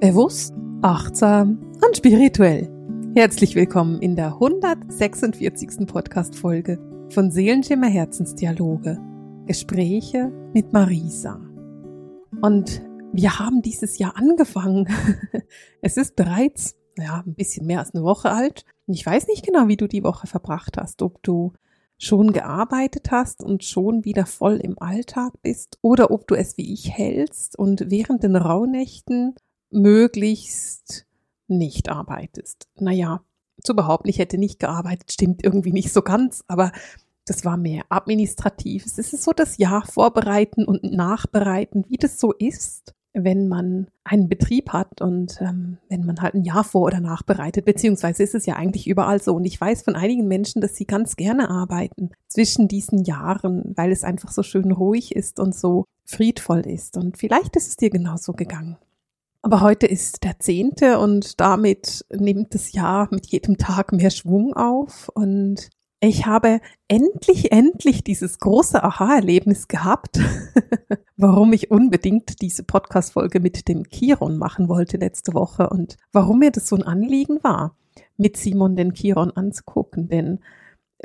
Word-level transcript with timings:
Bewusst, 0.00 0.54
achtsam 0.80 1.58
und 1.84 1.96
spirituell. 1.96 2.70
Herzlich 3.16 3.56
willkommen 3.56 4.00
in 4.00 4.14
der 4.14 4.34
146. 4.34 5.88
Podcast-Folge 5.88 6.78
von 7.10 7.32
Seelenschimmer 7.32 7.88
Herzensdialoge. 7.88 9.00
Gespräche 9.46 10.30
mit 10.54 10.72
Marisa. 10.72 11.40
Und 12.40 12.80
wir 13.12 13.40
haben 13.40 13.60
dieses 13.60 13.98
Jahr 13.98 14.16
angefangen. 14.16 14.86
es 15.82 15.96
ist 15.96 16.14
bereits, 16.14 16.76
ja, 16.96 17.24
ein 17.26 17.34
bisschen 17.34 17.66
mehr 17.66 17.80
als 17.80 17.92
eine 17.92 18.04
Woche 18.04 18.30
alt. 18.30 18.64
Und 18.86 18.94
ich 18.94 19.04
weiß 19.04 19.26
nicht 19.26 19.44
genau, 19.44 19.66
wie 19.66 19.76
du 19.76 19.88
die 19.88 20.04
Woche 20.04 20.28
verbracht 20.28 20.76
hast. 20.76 21.02
Ob 21.02 21.20
du 21.24 21.54
schon 21.98 22.32
gearbeitet 22.32 23.10
hast 23.10 23.42
und 23.42 23.64
schon 23.64 24.04
wieder 24.04 24.26
voll 24.26 24.58
im 24.58 24.78
Alltag 24.78 25.32
bist 25.42 25.80
oder 25.82 26.12
ob 26.12 26.28
du 26.28 26.36
es 26.36 26.56
wie 26.56 26.72
ich 26.72 26.96
hältst 26.96 27.58
und 27.58 27.90
während 27.90 28.22
den 28.22 28.36
Rauhnächten 28.36 29.34
möglichst 29.70 31.06
nicht 31.46 31.88
arbeitest. 31.88 32.68
Naja, 32.76 33.22
zu 33.62 33.74
behaupten, 33.74 34.08
ich 34.08 34.18
hätte 34.18 34.38
nicht 34.38 34.58
gearbeitet, 34.58 35.12
stimmt 35.12 35.44
irgendwie 35.44 35.72
nicht 35.72 35.92
so 35.92 36.02
ganz, 36.02 36.44
aber 36.46 36.72
das 37.26 37.44
war 37.44 37.56
mehr 37.56 37.84
administrativ. 37.88 38.86
Es 38.86 38.98
ist 38.98 39.22
so 39.22 39.32
das 39.32 39.58
Jahr 39.58 39.84
vorbereiten 39.84 40.64
und 40.64 40.84
nachbereiten, 40.84 41.84
wie 41.88 41.96
das 41.96 42.18
so 42.18 42.32
ist, 42.32 42.94
wenn 43.12 43.48
man 43.48 43.88
einen 44.04 44.28
Betrieb 44.28 44.70
hat 44.70 45.00
und 45.00 45.38
ähm, 45.40 45.78
wenn 45.88 46.04
man 46.04 46.20
halt 46.20 46.34
ein 46.34 46.44
Jahr 46.44 46.64
vor- 46.64 46.86
oder 46.86 47.00
nachbereitet, 47.00 47.64
beziehungsweise 47.64 48.22
ist 48.22 48.34
es 48.34 48.46
ja 48.46 48.56
eigentlich 48.56 48.86
überall 48.86 49.20
so. 49.20 49.34
Und 49.34 49.44
ich 49.44 49.60
weiß 49.60 49.82
von 49.82 49.96
einigen 49.96 50.28
Menschen, 50.28 50.60
dass 50.60 50.76
sie 50.76 50.86
ganz 50.86 51.16
gerne 51.16 51.50
arbeiten 51.50 52.10
zwischen 52.28 52.68
diesen 52.68 53.04
Jahren, 53.04 53.72
weil 53.76 53.92
es 53.92 54.04
einfach 54.04 54.30
so 54.30 54.42
schön 54.42 54.72
ruhig 54.72 55.14
ist 55.14 55.40
und 55.40 55.54
so 55.54 55.84
friedvoll 56.04 56.60
ist. 56.60 56.96
Und 56.96 57.18
vielleicht 57.18 57.56
ist 57.56 57.68
es 57.68 57.76
dir 57.76 57.90
genauso 57.90 58.32
gegangen. 58.32 58.76
Aber 59.48 59.62
heute 59.62 59.86
ist 59.86 60.24
der 60.24 60.38
zehnte 60.38 60.98
und 60.98 61.40
damit 61.40 62.04
nimmt 62.10 62.52
das 62.54 62.72
Jahr 62.72 63.08
mit 63.10 63.28
jedem 63.28 63.56
Tag 63.56 63.94
mehr 63.94 64.10
Schwung 64.10 64.52
auf 64.52 65.08
und 65.14 65.70
ich 66.00 66.26
habe 66.26 66.60
endlich, 66.86 67.50
endlich 67.50 68.04
dieses 68.04 68.40
große 68.40 68.84
Aha-Erlebnis 68.84 69.66
gehabt, 69.66 70.20
warum 71.16 71.54
ich 71.54 71.70
unbedingt 71.70 72.42
diese 72.42 72.62
Podcast-Folge 72.62 73.40
mit 73.40 73.68
dem 73.68 73.84
Chiron 73.84 74.36
machen 74.36 74.68
wollte 74.68 74.98
letzte 74.98 75.32
Woche 75.32 75.70
und 75.70 75.96
warum 76.12 76.40
mir 76.40 76.50
das 76.50 76.68
so 76.68 76.76
ein 76.76 76.82
Anliegen 76.82 77.42
war, 77.42 77.74
mit 78.18 78.36
Simon 78.36 78.76
den 78.76 78.92
Chiron 78.92 79.30
anzugucken. 79.30 80.10
Denn 80.10 80.40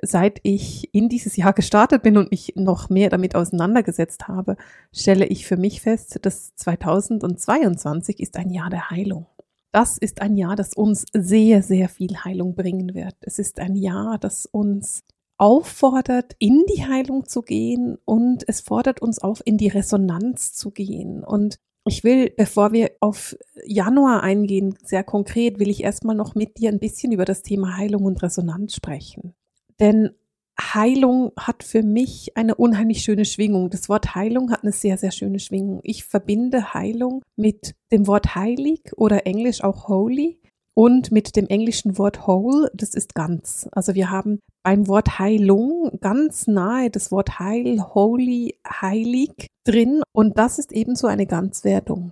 seit 0.02 0.40
ich 0.44 0.94
in 0.94 1.10
dieses 1.10 1.36
Jahr 1.36 1.54
gestartet 1.54 2.04
bin 2.04 2.18
und 2.18 2.32
mich 2.32 2.54
noch 2.56 2.90
mehr 2.90 3.10
damit 3.10 3.36
auseinandergesetzt 3.36 4.28
habe, 4.28 4.58
stelle 4.92 5.26
ich 5.26 5.46
für 5.46 5.58
mich 5.58 5.82
fest, 5.82 6.20
dass 6.24 6.56
2022 6.56 8.20
ist 8.20 8.38
ein 8.38 8.50
Jahr 8.50 8.70
der 8.70 8.90
Heilung. 8.90 9.28
Das 9.72 9.98
ist 9.98 10.22
ein 10.22 10.38
Jahr, 10.38 10.56
das 10.56 10.74
uns 10.74 11.06
sehr, 11.14 11.64
sehr 11.64 11.90
viel 11.90 12.16
Heilung 12.24 12.56
bringen 12.56 12.94
wird. 12.94 13.16
Es 13.22 13.40
ist 13.40 13.60
ein 13.60 13.76
Jahr, 13.76 14.20
das 14.20 14.46
uns 14.46 15.04
auffordert, 15.38 16.36
in 16.40 16.64
die 16.74 16.86
Heilung 16.88 17.28
zu 17.28 17.42
gehen 17.42 17.98
und 18.06 18.44
es 18.48 18.62
fordert 18.62 19.02
uns 19.02 19.20
auf, 19.20 19.42
in 19.46 19.58
die 19.58 19.68
Resonanz 19.68 20.54
zu 20.54 20.72
gehen. 20.72 21.24
Und 21.24 21.58
ich 21.86 22.04
will, 22.04 22.30
bevor 22.30 22.72
wir 22.72 22.92
auf 23.00 23.36
Januar 23.66 24.24
eingehen, 24.24 24.78
sehr 24.84 25.04
konkret, 25.04 25.60
will 25.60 25.70
ich 25.70 25.84
erstmal 25.84 26.16
noch 26.16 26.36
mit 26.36 26.58
dir 26.58 26.70
ein 26.70 26.80
bisschen 26.80 27.12
über 27.12 27.26
das 27.26 27.42
Thema 27.42 27.76
Heilung 27.76 28.06
und 28.06 28.22
Resonanz 28.22 28.76
sprechen. 28.76 29.34
Denn 29.80 30.12
Heilung 30.60 31.32
hat 31.38 31.64
für 31.64 31.82
mich 31.82 32.38
eine 32.38 32.56
unheimlich 32.56 33.02
schöne 33.02 33.26
Schwingung. 33.26 33.70
Das 33.70 33.90
Wort 33.90 34.16
Heilung 34.16 34.52
hat 34.52 34.64
eine 34.64 34.72
sehr, 34.72 34.98
sehr 34.98 35.12
schöne 35.12 35.40
Schwingung. 35.40 35.80
Ich 35.84 36.06
verbinde 36.06 36.74
Heilung 36.74 37.24
mit 37.36 37.76
dem 37.92 38.08
Wort 38.08 38.36
heilig 38.36 38.82
oder 38.96 39.26
englisch 39.26 39.64
auch 39.64 39.88
holy 39.88 40.40
und 40.76 41.12
mit 41.12 41.36
dem 41.36 41.48
englischen 41.48 41.98
Wort 41.98 42.28
whole, 42.28 42.72
das 42.74 42.94
ist 42.94 43.16
ganz. 43.16 43.68
Also 43.72 43.96
wir 43.96 44.10
haben 44.10 44.40
beim 44.64 44.88
Wort 44.88 45.20
Heilung 45.20 45.98
ganz 46.02 46.48
nahe 46.48 46.90
das 46.90 47.12
Wort 47.12 47.40
heil, 47.40 47.82
holy, 47.94 48.58
heilig 48.68 49.48
drin 49.66 50.02
und 50.14 50.38
das 50.38 50.60
ist 50.60 50.72
ebenso 50.72 51.08
eine 51.08 51.26
Ganzwertung. 51.26 52.12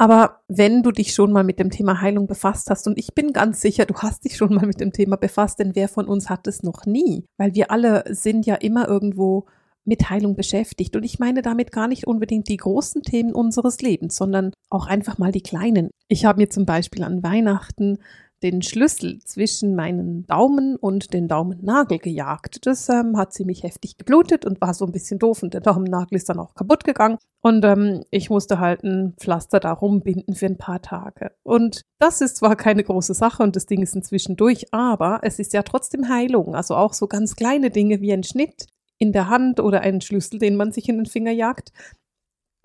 Aber 0.00 0.42
wenn 0.46 0.84
du 0.84 0.92
dich 0.92 1.12
schon 1.12 1.32
mal 1.32 1.42
mit 1.42 1.58
dem 1.58 1.70
Thema 1.70 2.00
Heilung 2.00 2.28
befasst 2.28 2.70
hast, 2.70 2.86
und 2.86 2.96
ich 2.98 3.14
bin 3.14 3.32
ganz 3.32 3.60
sicher, 3.60 3.84
du 3.84 3.94
hast 3.94 4.24
dich 4.24 4.36
schon 4.36 4.54
mal 4.54 4.64
mit 4.64 4.80
dem 4.80 4.92
Thema 4.92 5.16
befasst, 5.16 5.58
denn 5.58 5.74
wer 5.74 5.88
von 5.88 6.06
uns 6.06 6.30
hat 6.30 6.46
es 6.46 6.62
noch 6.62 6.86
nie? 6.86 7.26
Weil 7.36 7.54
wir 7.54 7.72
alle 7.72 8.04
sind 8.08 8.46
ja 8.46 8.54
immer 8.54 8.86
irgendwo 8.86 9.46
mit 9.84 10.08
Heilung 10.08 10.36
beschäftigt. 10.36 10.94
Und 10.94 11.02
ich 11.02 11.18
meine 11.18 11.42
damit 11.42 11.72
gar 11.72 11.88
nicht 11.88 12.06
unbedingt 12.06 12.48
die 12.48 12.58
großen 12.58 13.02
Themen 13.02 13.32
unseres 13.32 13.80
Lebens, 13.80 14.14
sondern 14.14 14.52
auch 14.70 14.86
einfach 14.86 15.18
mal 15.18 15.32
die 15.32 15.42
kleinen. 15.42 15.90
Ich 16.06 16.24
habe 16.24 16.40
mir 16.40 16.48
zum 16.48 16.64
Beispiel 16.64 17.02
an 17.02 17.24
Weihnachten 17.24 17.98
den 18.42 18.62
Schlüssel 18.62 19.18
zwischen 19.24 19.74
meinen 19.74 20.26
Daumen 20.26 20.76
und 20.76 21.12
den 21.12 21.28
Daumennagel 21.28 21.98
gejagt. 21.98 22.66
Das 22.66 22.88
ähm, 22.88 23.16
hat 23.16 23.32
ziemlich 23.32 23.62
heftig 23.62 23.96
geblutet 23.96 24.44
und 24.44 24.60
war 24.60 24.74
so 24.74 24.84
ein 24.84 24.92
bisschen 24.92 25.18
doof 25.18 25.42
und 25.42 25.54
der 25.54 25.60
Daumennagel 25.60 26.16
ist 26.16 26.28
dann 26.28 26.38
auch 26.38 26.54
kaputt 26.54 26.84
gegangen 26.84 27.18
und 27.40 27.64
ähm, 27.64 28.04
ich 28.10 28.30
musste 28.30 28.60
halt 28.60 28.84
ein 28.84 29.14
Pflaster 29.18 29.60
da 29.60 29.72
rumbinden 29.72 30.34
für 30.34 30.46
ein 30.46 30.58
paar 30.58 30.82
Tage. 30.82 31.32
Und 31.42 31.82
das 31.98 32.20
ist 32.20 32.36
zwar 32.36 32.56
keine 32.56 32.84
große 32.84 33.14
Sache 33.14 33.42
und 33.42 33.56
das 33.56 33.66
Ding 33.66 33.82
ist 33.82 33.96
inzwischen 33.96 34.36
durch, 34.36 34.72
aber 34.72 35.20
es 35.22 35.38
ist 35.38 35.52
ja 35.52 35.62
trotzdem 35.62 36.08
Heilung. 36.08 36.54
Also 36.54 36.76
auch 36.76 36.94
so 36.94 37.06
ganz 37.06 37.36
kleine 37.36 37.70
Dinge 37.70 38.00
wie 38.00 38.12
ein 38.12 38.24
Schnitt 38.24 38.66
in 38.98 39.12
der 39.12 39.28
Hand 39.28 39.60
oder 39.60 39.80
einen 39.80 40.00
Schlüssel, 40.00 40.38
den 40.38 40.56
man 40.56 40.72
sich 40.72 40.88
in 40.88 40.96
den 40.96 41.06
Finger 41.06 41.32
jagt. 41.32 41.72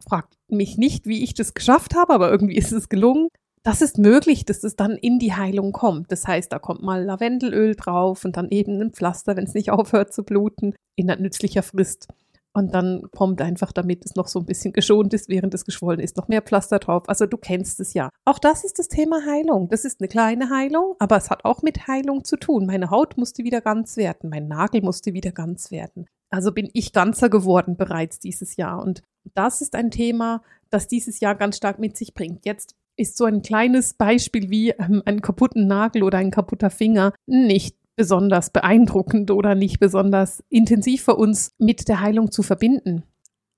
Fragt 0.08 0.36
mich 0.50 0.78
nicht, 0.78 1.08
wie 1.08 1.24
ich 1.24 1.34
das 1.34 1.54
geschafft 1.54 1.96
habe, 1.96 2.14
aber 2.14 2.30
irgendwie 2.30 2.58
ist 2.58 2.72
es 2.72 2.90
gelungen 2.90 3.30
das 3.64 3.82
ist 3.82 3.98
möglich, 3.98 4.46
dass 4.46 4.64
es 4.64 4.76
dann 4.76 4.98
in 4.98 5.20
die 5.20 5.34
Heilung 5.34 5.72
kommt. 5.72 6.12
Das 6.12 6.28
heißt, 6.28 6.52
da 6.52 6.60
kommt 6.60 6.84
mal 6.84 7.04
Lavendelöl 7.04 7.76
drauf 7.76 8.26
und 8.26 8.36
dann 8.36 8.50
eben 8.50 8.82
ein 8.82 8.92
Pflaster, 8.92 9.38
wenn 9.38 9.46
es 9.46 9.54
nicht 9.54 9.72
aufhört 9.72 10.14
zu 10.14 10.24
bluten, 10.24 10.76
in 10.96 11.08
nützlicher 11.08 11.64
Frist. 11.64 12.08
Und 12.56 12.76
dann 12.76 13.10
kommt 13.16 13.42
einfach, 13.42 13.72
damit 13.72 14.06
es 14.06 14.14
noch 14.14 14.28
so 14.28 14.40
ein 14.40 14.46
bisschen 14.46 14.74
geschont 14.74 15.12
ist, 15.14 15.28
während 15.28 15.56
es 15.56 15.66
geschwollen 15.66 16.00
ist, 16.00 16.18
noch 16.18 16.28
mehr 16.28 16.44
Pflaster 16.44 16.78
drauf. 16.78 17.10
Also 17.10 17.26
du 17.26 17.38
kennst 17.38 17.80
es 17.80 17.96
ja. 17.96 18.10
Auch 18.26 18.38
das 18.38 18.64
ist 18.64 18.78
das 18.78 18.90
Thema 18.90 19.26
Heilung. 19.26 19.70
Das 19.70 19.86
ist 19.86 20.00
eine 20.00 20.08
kleine 20.08 20.52
Heilung, 20.52 20.96
aber 21.00 21.18
es 21.18 21.32
hat 21.32 21.46
auch 21.46 21.64
mit 21.64 21.88
Heilung 21.88 22.24
zu 22.24 22.38
tun. 22.38 22.68
Meine 22.68 22.92
Haut 22.92 23.18
musste 23.18 23.44
wieder 23.44 23.62
ganz 23.62 23.98
werden, 23.98 24.30
mein 24.30 24.48
Nagel 24.48 24.84
musste 24.84 25.14
wieder 25.14 25.32
ganz 25.32 25.72
werden. 25.72 26.06
Also 26.30 26.52
bin 26.52 26.70
ich 26.74 26.94
ganzer 26.94 27.30
geworden 27.30 27.76
bereits 27.76 28.20
dieses 28.20 28.56
Jahr. 28.56 28.84
Und 28.84 29.02
das 29.34 29.62
ist 29.62 29.74
ein 29.74 29.90
Thema, 29.90 30.44
das 30.70 30.88
dieses 30.88 31.22
Jahr 31.22 31.34
ganz 31.34 31.58
stark 31.58 31.80
mit 31.80 31.98
sich 31.98 32.14
bringt. 32.14 32.46
Jetzt 32.46 32.76
ist 32.96 33.18
so 33.18 33.26
ein 33.26 33.42
kleines 33.42 33.94
Beispiel 33.94 34.50
wie 34.50 34.70
ähm, 34.72 35.02
einen 35.06 35.22
kaputten 35.22 35.68
Nagel 35.68 36.04
oder 36.04 36.18
ein 36.18 36.32
kaputter 36.32 36.70
Finger 36.70 37.14
nicht 37.26 37.76
besonders 37.96 38.50
beeindruckend 38.50 39.32
oder 39.32 39.56
nicht 39.56 39.80
besonders 39.80 40.44
intensiv 40.50 41.04
für 41.04 41.16
uns 41.16 41.54
mit 41.58 41.88
der 41.88 42.02
Heilung 42.02 42.32
zu 42.32 42.44
verbinden. 42.44 43.04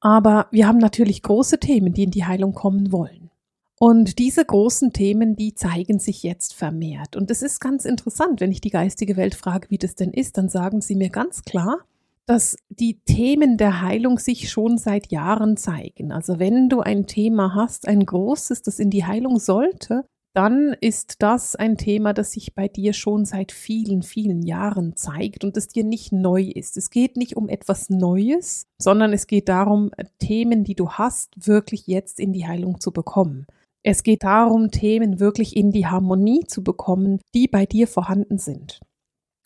Aber 0.01 0.47
wir 0.51 0.67
haben 0.67 0.77
natürlich 0.77 1.23
große 1.23 1.59
Themen, 1.59 1.93
die 1.93 2.03
in 2.03 2.11
die 2.11 2.25
Heilung 2.25 2.53
kommen 2.53 2.91
wollen. 2.91 3.31
Und 3.79 4.19
diese 4.19 4.45
großen 4.45 4.93
Themen, 4.93 5.35
die 5.35 5.53
zeigen 5.53 5.99
sich 5.99 6.23
jetzt 6.23 6.53
vermehrt. 6.53 7.15
Und 7.15 7.29
es 7.29 7.41
ist 7.41 7.59
ganz 7.59 7.85
interessant, 7.85 8.39
wenn 8.39 8.51
ich 8.51 8.61
die 8.61 8.69
geistige 8.69 9.17
Welt 9.17 9.35
frage, 9.35 9.69
wie 9.69 9.77
das 9.77 9.95
denn 9.95 10.11
ist, 10.11 10.37
dann 10.37 10.47
sagen 10.47 10.81
sie 10.81 10.95
mir 10.95 11.09
ganz 11.09 11.43
klar, 11.43 11.79
dass 12.25 12.55
die 12.69 12.99
Themen 13.01 13.57
der 13.57 13.81
Heilung 13.81 14.17
sich 14.17 14.49
schon 14.49 14.77
seit 14.77 15.11
Jahren 15.11 15.57
zeigen. 15.57 16.11
Also 16.11 16.39
wenn 16.39 16.69
du 16.69 16.81
ein 16.81 17.05
Thema 17.05 17.53
hast, 17.53 17.87
ein 17.87 18.05
großes, 18.05 18.63
das 18.63 18.79
in 18.79 18.89
die 18.89 19.05
Heilung 19.05 19.39
sollte, 19.39 20.05
dann 20.35 20.75
ist 20.81 21.21
das 21.21 21.55
ein 21.55 21.77
Thema, 21.77 22.11
das 22.13 22.33
sich 22.33 22.55
bei 22.55 22.67
dir 22.67 22.91
schon 22.91 23.23
seit 23.23 23.53
vielen, 23.53 24.03
vielen 24.03 24.41
Jahren 24.41 24.97
zeigt 24.97 25.45
und 25.45 25.55
das 25.55 25.69
dir 25.69 25.85
nicht 25.85 26.11
neu 26.11 26.41
ist. 26.41 26.75
Es 26.75 26.89
geht 26.89 27.15
nicht 27.15 27.37
um 27.37 27.47
etwas 27.47 27.89
Neues, 27.89 28.67
sondern 28.77 29.13
es 29.13 29.27
geht 29.27 29.47
darum, 29.47 29.91
Themen, 30.19 30.65
die 30.65 30.75
du 30.75 30.89
hast, 30.89 31.47
wirklich 31.47 31.87
jetzt 31.87 32.19
in 32.19 32.33
die 32.33 32.45
Heilung 32.45 32.81
zu 32.81 32.91
bekommen. 32.91 33.47
Es 33.81 34.03
geht 34.03 34.23
darum, 34.23 34.71
Themen 34.71 35.21
wirklich 35.21 35.55
in 35.55 35.71
die 35.71 35.85
Harmonie 35.87 36.43
zu 36.45 36.63
bekommen, 36.63 37.21
die 37.33 37.47
bei 37.47 37.65
dir 37.65 37.87
vorhanden 37.87 38.37
sind. 38.37 38.81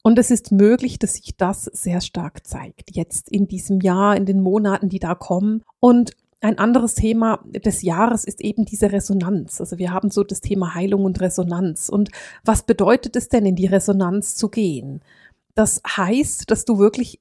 Und 0.01 0.17
es 0.17 0.31
ist 0.31 0.51
möglich, 0.51 0.97
dass 0.97 1.13
sich 1.15 1.35
das 1.37 1.65
sehr 1.65 2.01
stark 2.01 2.47
zeigt, 2.47 2.95
jetzt 2.95 3.29
in 3.29 3.47
diesem 3.47 3.81
Jahr, 3.81 4.15
in 4.15 4.25
den 4.25 4.41
Monaten, 4.41 4.89
die 4.89 4.99
da 4.99 5.13
kommen. 5.13 5.63
Und 5.79 6.11
ein 6.41 6.57
anderes 6.57 6.95
Thema 6.95 7.43
des 7.45 7.81
Jahres 7.81 8.23
ist 8.23 8.39
eben 8.39 8.63
diese 8.63 8.91
Resonanz. 8.91 9.59
Also 9.59 9.77
wir 9.77 9.91
haben 9.91 10.09
so 10.09 10.23
das 10.23 10.39
Thema 10.39 10.73
Heilung 10.73 11.03
und 11.03 11.19
Resonanz. 11.19 11.89
Und 11.89 12.11
was 12.45 12.63
bedeutet 12.63 13.17
es 13.17 13.27
denn, 13.27 13.45
in 13.45 13.55
die 13.55 13.65
Resonanz 13.65 14.35
zu 14.35 14.49
gehen? 14.49 15.01
Das 15.53 15.81
heißt, 15.85 16.49
dass 16.49 16.63
du 16.63 16.79
wirklich 16.79 17.19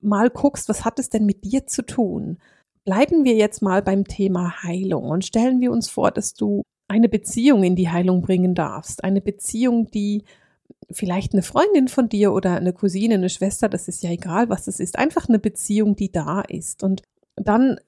mal 0.00 0.30
guckst, 0.30 0.68
was 0.68 0.84
hat 0.84 1.00
es 1.00 1.10
denn 1.10 1.26
mit 1.26 1.44
dir 1.44 1.66
zu 1.66 1.82
tun? 1.82 2.38
Bleiben 2.84 3.24
wir 3.24 3.34
jetzt 3.34 3.60
mal 3.60 3.82
beim 3.82 4.04
Thema 4.04 4.62
Heilung 4.62 5.04
und 5.04 5.24
stellen 5.24 5.60
wir 5.60 5.72
uns 5.72 5.90
vor, 5.90 6.12
dass 6.12 6.34
du 6.34 6.62
eine 6.86 7.08
Beziehung 7.08 7.64
in 7.64 7.76
die 7.76 7.90
Heilung 7.90 8.22
bringen 8.22 8.54
darfst. 8.54 9.02
Eine 9.04 9.20
Beziehung, 9.20 9.90
die 9.90 10.24
vielleicht 10.90 11.32
eine 11.32 11.42
Freundin 11.42 11.88
von 11.88 12.08
dir 12.08 12.32
oder 12.32 12.56
eine 12.56 12.72
Cousine, 12.72 13.14
eine 13.14 13.28
Schwester, 13.28 13.68
das 13.68 13.88
ist 13.88 14.02
ja 14.02 14.10
egal, 14.10 14.48
was 14.48 14.66
es 14.66 14.80
ist, 14.80 14.98
einfach 14.98 15.28
eine 15.28 15.38
Beziehung, 15.38 15.96
die 15.96 16.10
da 16.10 16.40
ist. 16.40 16.82
Und 16.82 17.02
dann 17.36 17.78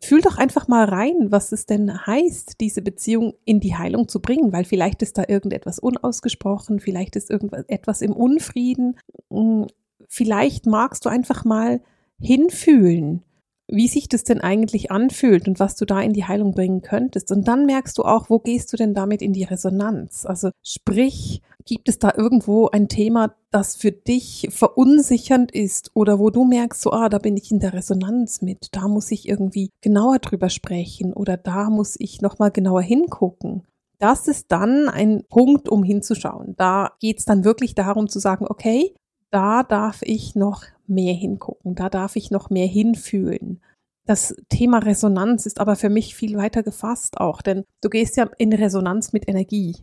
fühl 0.00 0.20
doch 0.20 0.38
einfach 0.38 0.68
mal 0.68 0.84
rein, 0.84 1.30
was 1.30 1.52
es 1.52 1.66
denn 1.66 2.06
heißt, 2.06 2.60
diese 2.60 2.82
Beziehung 2.82 3.34
in 3.44 3.60
die 3.60 3.76
Heilung 3.76 4.08
zu 4.08 4.20
bringen, 4.20 4.52
weil 4.52 4.64
vielleicht 4.64 5.02
ist 5.02 5.18
da 5.18 5.24
irgendetwas 5.26 5.78
unausgesprochen, 5.78 6.80
vielleicht 6.80 7.16
ist 7.16 7.30
irgendetwas 7.30 8.02
im 8.02 8.12
Unfrieden. 8.12 8.98
Hm, 9.30 9.66
vielleicht 10.08 10.66
magst 10.66 11.04
du 11.04 11.08
einfach 11.08 11.44
mal 11.44 11.80
hinfühlen, 12.18 13.22
wie 13.68 13.88
sich 13.88 14.08
das 14.08 14.24
denn 14.24 14.40
eigentlich 14.40 14.90
anfühlt 14.90 15.48
und 15.48 15.58
was 15.58 15.74
du 15.76 15.84
da 15.84 16.00
in 16.00 16.12
die 16.12 16.24
Heilung 16.24 16.52
bringen 16.52 16.82
könntest. 16.82 17.32
Und 17.32 17.48
dann 17.48 17.66
merkst 17.66 17.98
du 17.98 18.02
auch, 18.02 18.30
wo 18.30 18.38
gehst 18.38 18.72
du 18.72 18.76
denn 18.76 18.94
damit 18.94 19.22
in 19.22 19.32
die 19.32 19.44
Resonanz? 19.44 20.24
Also 20.24 20.50
sprich, 20.62 21.42
gibt 21.64 21.88
es 21.88 21.98
da 21.98 22.12
irgendwo 22.16 22.68
ein 22.68 22.88
Thema, 22.88 23.34
das 23.50 23.76
für 23.76 23.90
dich 23.90 24.48
verunsichernd 24.50 25.50
ist 25.50 25.90
oder 25.94 26.18
wo 26.18 26.30
du 26.30 26.44
merkst, 26.44 26.80
so, 26.80 26.92
ah, 26.92 27.08
da 27.08 27.18
bin 27.18 27.36
ich 27.36 27.50
in 27.50 27.58
der 27.58 27.72
Resonanz 27.72 28.40
mit, 28.40 28.68
da 28.72 28.86
muss 28.88 29.10
ich 29.10 29.28
irgendwie 29.28 29.70
genauer 29.80 30.20
drüber 30.20 30.48
sprechen 30.48 31.12
oder 31.12 31.36
da 31.36 31.68
muss 31.68 31.96
ich 31.98 32.22
nochmal 32.22 32.52
genauer 32.52 32.82
hingucken. 32.82 33.64
Das 33.98 34.28
ist 34.28 34.52
dann 34.52 34.88
ein 34.88 35.24
Punkt, 35.28 35.68
um 35.68 35.82
hinzuschauen. 35.82 36.54
Da 36.56 36.92
geht 37.00 37.18
es 37.18 37.24
dann 37.24 37.44
wirklich 37.44 37.74
darum 37.74 38.08
zu 38.08 38.18
sagen, 38.18 38.46
okay, 38.48 38.94
da 39.30 39.62
darf 39.62 40.02
ich 40.02 40.34
noch 40.34 40.62
mehr 40.88 41.14
hingucken, 41.14 41.74
da 41.74 41.88
darf 41.88 42.16
ich 42.16 42.30
noch 42.30 42.50
mehr 42.50 42.66
hinfühlen. 42.66 43.60
Das 44.06 44.36
Thema 44.48 44.78
Resonanz 44.78 45.46
ist 45.46 45.60
aber 45.60 45.74
für 45.74 45.90
mich 45.90 46.14
viel 46.14 46.36
weiter 46.36 46.62
gefasst 46.62 47.18
auch, 47.18 47.42
denn 47.42 47.64
du 47.82 47.88
gehst 47.88 48.16
ja 48.16 48.30
in 48.38 48.52
Resonanz 48.52 49.12
mit 49.12 49.28
Energie 49.28 49.76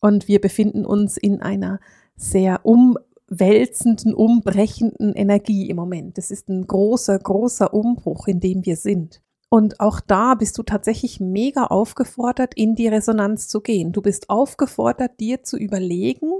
und 0.00 0.26
wir 0.28 0.40
befinden 0.40 0.86
uns 0.86 1.16
in 1.16 1.42
einer 1.42 1.80
sehr 2.16 2.64
umwälzenden, 2.64 4.14
umbrechenden 4.14 5.12
Energie 5.14 5.68
im 5.68 5.76
Moment. 5.76 6.18
Das 6.18 6.30
ist 6.30 6.48
ein 6.48 6.66
großer, 6.66 7.18
großer 7.18 7.74
Umbruch, 7.74 8.26
in 8.26 8.40
dem 8.40 8.64
wir 8.64 8.76
sind. 8.76 9.22
Und 9.50 9.80
auch 9.80 10.00
da 10.00 10.34
bist 10.34 10.58
du 10.58 10.62
tatsächlich 10.62 11.20
mega 11.20 11.64
aufgefordert, 11.64 12.54
in 12.54 12.74
die 12.74 12.88
Resonanz 12.88 13.48
zu 13.48 13.60
gehen. 13.60 13.92
Du 13.92 14.02
bist 14.02 14.28
aufgefordert, 14.28 15.20
dir 15.20 15.42
zu 15.42 15.56
überlegen, 15.56 16.32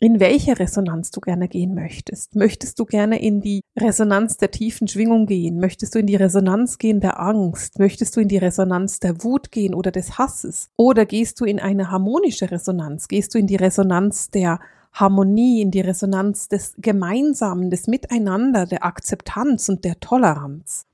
in 0.00 0.18
welche 0.18 0.58
Resonanz 0.58 1.10
du 1.10 1.20
gerne 1.20 1.46
gehen 1.46 1.74
möchtest. 1.74 2.34
Möchtest 2.34 2.78
du 2.78 2.86
gerne 2.86 3.20
in 3.20 3.42
die 3.42 3.60
Resonanz 3.78 4.38
der 4.38 4.50
tiefen 4.50 4.88
Schwingung 4.88 5.26
gehen? 5.26 5.60
Möchtest 5.60 5.94
du 5.94 5.98
in 5.98 6.06
die 6.06 6.16
Resonanz 6.16 6.78
gehen 6.78 7.00
der 7.00 7.20
Angst? 7.20 7.78
Möchtest 7.78 8.16
du 8.16 8.20
in 8.20 8.28
die 8.28 8.38
Resonanz 8.38 8.98
der 8.98 9.22
Wut 9.22 9.52
gehen 9.52 9.74
oder 9.74 9.90
des 9.90 10.16
Hasses? 10.16 10.70
Oder 10.76 11.04
gehst 11.04 11.38
du 11.40 11.44
in 11.44 11.60
eine 11.60 11.90
harmonische 11.90 12.50
Resonanz? 12.50 13.08
Gehst 13.08 13.34
du 13.34 13.38
in 13.38 13.46
die 13.46 13.56
Resonanz 13.56 14.30
der 14.30 14.58
Harmonie, 14.92 15.60
in 15.60 15.70
die 15.70 15.82
Resonanz 15.82 16.48
des 16.48 16.74
Gemeinsamen, 16.78 17.70
des 17.70 17.86
Miteinander, 17.86 18.64
der 18.64 18.84
Akzeptanz 18.84 19.68
und 19.68 19.84
der 19.84 20.00
Toleranz? 20.00 20.86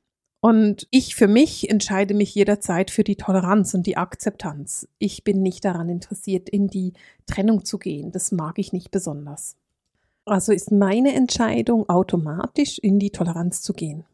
Und 0.46 0.86
ich 0.92 1.16
für 1.16 1.26
mich 1.26 1.68
entscheide 1.70 2.14
mich 2.14 2.32
jederzeit 2.32 2.92
für 2.92 3.02
die 3.02 3.16
Toleranz 3.16 3.74
und 3.74 3.84
die 3.84 3.96
Akzeptanz. 3.96 4.86
Ich 5.00 5.24
bin 5.24 5.42
nicht 5.42 5.64
daran 5.64 5.88
interessiert, 5.88 6.48
in 6.48 6.68
die 6.68 6.92
Trennung 7.26 7.64
zu 7.64 7.78
gehen. 7.78 8.12
Das 8.12 8.30
mag 8.30 8.60
ich 8.60 8.72
nicht 8.72 8.92
besonders. 8.92 9.56
Also 10.24 10.52
ist 10.52 10.70
meine 10.70 11.14
Entscheidung 11.16 11.88
automatisch 11.88 12.78
in 12.78 13.00
die 13.00 13.10
Toleranz 13.10 13.60
zu 13.60 13.72
gehen. 13.72 14.04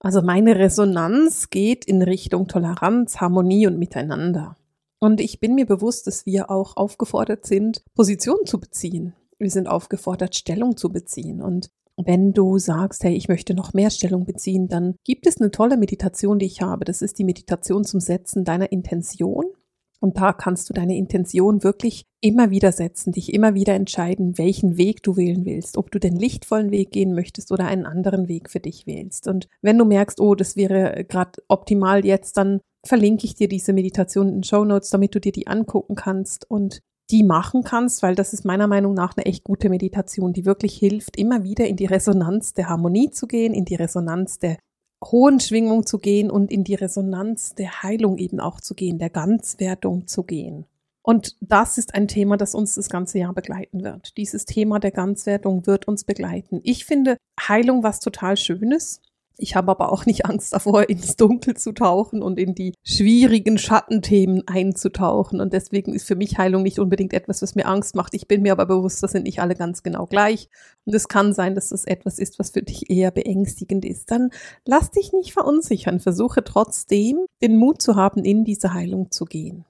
Also 0.00 0.22
meine 0.22 0.56
Resonanz 0.56 1.50
geht 1.50 1.84
in 1.84 2.00
Richtung 2.00 2.48
Toleranz, 2.48 3.20
Harmonie 3.20 3.66
und 3.66 3.78
Miteinander. 3.78 4.56
Und 5.00 5.20
ich 5.20 5.38
bin 5.38 5.54
mir 5.54 5.66
bewusst, 5.66 6.06
dass 6.06 6.24
wir 6.24 6.50
auch 6.50 6.78
aufgefordert 6.78 7.44
sind, 7.44 7.84
Position 7.94 8.46
zu 8.46 8.58
beziehen. 8.58 9.12
Wir 9.38 9.50
sind 9.50 9.68
aufgefordert, 9.68 10.34
Stellung 10.34 10.78
zu 10.78 10.88
beziehen. 10.88 11.42
Und 11.42 11.68
wenn 11.96 12.32
du 12.32 12.58
sagst, 12.58 13.04
hey, 13.04 13.14
ich 13.14 13.28
möchte 13.28 13.54
noch 13.54 13.72
mehr 13.72 13.90
Stellung 13.90 14.24
beziehen, 14.24 14.68
dann 14.68 14.96
gibt 15.04 15.26
es 15.26 15.40
eine 15.40 15.50
tolle 15.50 15.76
Meditation, 15.76 16.38
die 16.38 16.46
ich 16.46 16.60
habe. 16.60 16.84
Das 16.84 17.02
ist 17.02 17.18
die 17.18 17.24
Meditation 17.24 17.84
zum 17.84 18.00
Setzen 18.00 18.44
deiner 18.44 18.72
Intention. 18.72 19.44
Und 20.00 20.18
da 20.18 20.34
kannst 20.34 20.68
du 20.68 20.74
deine 20.74 20.96
Intention 20.96 21.64
wirklich 21.64 22.04
immer 22.20 22.50
wieder 22.50 22.72
setzen, 22.72 23.12
dich 23.12 23.32
immer 23.32 23.54
wieder 23.54 23.72
entscheiden, 23.72 24.36
welchen 24.36 24.76
Weg 24.76 25.02
du 25.02 25.16
wählen 25.16 25.46
willst, 25.46 25.78
ob 25.78 25.90
du 25.90 25.98
den 25.98 26.14
lichtvollen 26.14 26.70
Weg 26.70 26.90
gehen 26.90 27.14
möchtest 27.14 27.50
oder 27.52 27.66
einen 27.66 27.86
anderen 27.86 28.28
Weg 28.28 28.50
für 28.50 28.60
dich 28.60 28.86
wählst. 28.86 29.28
Und 29.28 29.48
wenn 29.62 29.78
du 29.78 29.86
merkst, 29.86 30.20
oh, 30.20 30.34
das 30.34 30.56
wäre 30.56 31.06
gerade 31.08 31.42
optimal 31.48 32.04
jetzt, 32.04 32.36
dann 32.36 32.60
verlinke 32.84 33.24
ich 33.24 33.34
dir 33.34 33.48
diese 33.48 33.72
Meditation 33.72 34.28
in 34.28 34.34
den 34.34 34.42
Show 34.42 34.64
Notes, 34.64 34.90
damit 34.90 35.14
du 35.14 35.20
dir 35.20 35.32
die 35.32 35.46
angucken 35.46 35.94
kannst 35.94 36.50
und 36.50 36.82
die 37.10 37.22
machen 37.22 37.64
kannst, 37.64 38.02
weil 38.02 38.14
das 38.14 38.32
ist 38.32 38.44
meiner 38.44 38.66
Meinung 38.66 38.94
nach 38.94 39.16
eine 39.16 39.26
echt 39.26 39.44
gute 39.44 39.68
Meditation, 39.68 40.32
die 40.32 40.44
wirklich 40.44 40.76
hilft, 40.76 41.16
immer 41.16 41.44
wieder 41.44 41.66
in 41.66 41.76
die 41.76 41.86
Resonanz 41.86 42.54
der 42.54 42.68
Harmonie 42.68 43.10
zu 43.10 43.26
gehen, 43.26 43.52
in 43.54 43.64
die 43.64 43.74
Resonanz 43.74 44.38
der 44.38 44.56
hohen 45.04 45.38
Schwingung 45.40 45.84
zu 45.84 45.98
gehen 45.98 46.30
und 46.30 46.50
in 46.50 46.64
die 46.64 46.74
Resonanz 46.74 47.54
der 47.54 47.82
Heilung 47.82 48.16
eben 48.16 48.40
auch 48.40 48.60
zu 48.60 48.74
gehen, 48.74 48.98
der 48.98 49.10
Ganzwertung 49.10 50.06
zu 50.06 50.22
gehen. 50.24 50.66
Und 51.02 51.36
das 51.42 51.76
ist 51.76 51.94
ein 51.94 52.08
Thema, 52.08 52.38
das 52.38 52.54
uns 52.54 52.76
das 52.76 52.88
ganze 52.88 53.18
Jahr 53.18 53.34
begleiten 53.34 53.84
wird. 53.84 54.16
Dieses 54.16 54.46
Thema 54.46 54.78
der 54.78 54.90
Ganzwertung 54.90 55.66
wird 55.66 55.86
uns 55.86 56.04
begleiten. 56.04 56.60
Ich 56.62 56.86
finde 56.86 57.18
Heilung 57.38 57.82
was 57.82 58.00
total 58.00 58.38
Schönes. 58.38 59.02
Ich 59.36 59.56
habe 59.56 59.72
aber 59.72 59.90
auch 59.90 60.06
nicht 60.06 60.26
Angst 60.26 60.52
davor, 60.52 60.88
ins 60.88 61.16
Dunkel 61.16 61.56
zu 61.56 61.72
tauchen 61.72 62.22
und 62.22 62.38
in 62.38 62.54
die 62.54 62.74
schwierigen 62.84 63.58
Schattenthemen 63.58 64.46
einzutauchen. 64.46 65.40
Und 65.40 65.52
deswegen 65.52 65.92
ist 65.92 66.06
für 66.06 66.14
mich 66.14 66.38
Heilung 66.38 66.62
nicht 66.62 66.78
unbedingt 66.78 67.12
etwas, 67.12 67.42
was 67.42 67.56
mir 67.56 67.66
Angst 67.66 67.96
macht. 67.96 68.14
Ich 68.14 68.28
bin 68.28 68.42
mir 68.42 68.52
aber 68.52 68.66
bewusst, 68.66 69.02
das 69.02 69.12
sind 69.12 69.24
nicht 69.24 69.40
alle 69.40 69.56
ganz 69.56 69.82
genau 69.82 70.06
gleich. 70.06 70.48
Und 70.84 70.94
es 70.94 71.08
kann 71.08 71.32
sein, 71.32 71.56
dass 71.56 71.70
das 71.70 71.84
etwas 71.84 72.18
ist, 72.18 72.38
was 72.38 72.50
für 72.50 72.62
dich 72.62 72.90
eher 72.90 73.10
beängstigend 73.10 73.84
ist. 73.84 74.10
Dann 74.10 74.30
lass 74.64 74.92
dich 74.92 75.12
nicht 75.12 75.32
verunsichern. 75.32 75.98
Versuche 75.98 76.44
trotzdem, 76.44 77.26
den 77.42 77.56
Mut 77.56 77.82
zu 77.82 77.96
haben, 77.96 78.24
in 78.24 78.44
diese 78.44 78.72
Heilung 78.72 79.10
zu 79.10 79.24
gehen. 79.24 79.64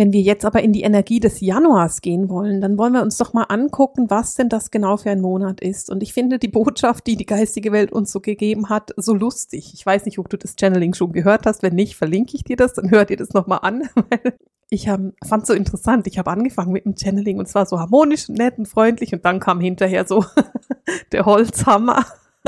Wenn 0.00 0.14
wir 0.14 0.22
jetzt 0.22 0.46
aber 0.46 0.62
in 0.62 0.72
die 0.72 0.80
Energie 0.80 1.20
des 1.20 1.40
Januars 1.40 2.00
gehen 2.00 2.30
wollen, 2.30 2.62
dann 2.62 2.78
wollen 2.78 2.94
wir 2.94 3.02
uns 3.02 3.18
doch 3.18 3.34
mal 3.34 3.42
angucken, 3.42 4.08
was 4.08 4.34
denn 4.34 4.48
das 4.48 4.70
genau 4.70 4.96
für 4.96 5.10
ein 5.10 5.20
Monat 5.20 5.60
ist. 5.60 5.90
Und 5.90 6.02
ich 6.02 6.14
finde 6.14 6.38
die 6.38 6.48
Botschaft, 6.48 7.06
die 7.06 7.16
die 7.16 7.26
geistige 7.26 7.70
Welt 7.70 7.92
uns 7.92 8.10
so 8.10 8.20
gegeben 8.20 8.70
hat, 8.70 8.94
so 8.96 9.12
lustig. 9.12 9.72
Ich 9.74 9.84
weiß 9.84 10.06
nicht, 10.06 10.18
ob 10.18 10.30
du 10.30 10.38
das 10.38 10.56
Channeling 10.58 10.94
schon 10.94 11.12
gehört 11.12 11.44
hast. 11.44 11.62
Wenn 11.62 11.74
nicht, 11.74 11.96
verlinke 11.96 12.34
ich 12.34 12.44
dir 12.44 12.56
das, 12.56 12.72
dann 12.72 12.90
hör 12.90 13.04
dir 13.04 13.18
das 13.18 13.34
nochmal 13.34 13.58
an. 13.60 13.90
ich 14.70 14.88
hab, 14.88 15.02
fand 15.22 15.46
so 15.46 15.52
interessant. 15.52 16.06
Ich 16.06 16.18
habe 16.18 16.30
angefangen 16.30 16.72
mit 16.72 16.86
dem 16.86 16.96
Channeling 16.96 17.38
und 17.38 17.46
zwar 17.46 17.66
so 17.66 17.78
harmonisch, 17.78 18.30
nett 18.30 18.56
und 18.56 18.68
freundlich 18.68 19.12
und 19.12 19.26
dann 19.26 19.38
kam 19.38 19.60
hinterher 19.60 20.06
so 20.06 20.24
der 21.12 21.26
Holzhammer. 21.26 22.06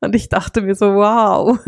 Und 0.00 0.14
ich 0.14 0.28
dachte 0.28 0.62
mir 0.62 0.76
so, 0.76 0.94
wow, 0.94 1.58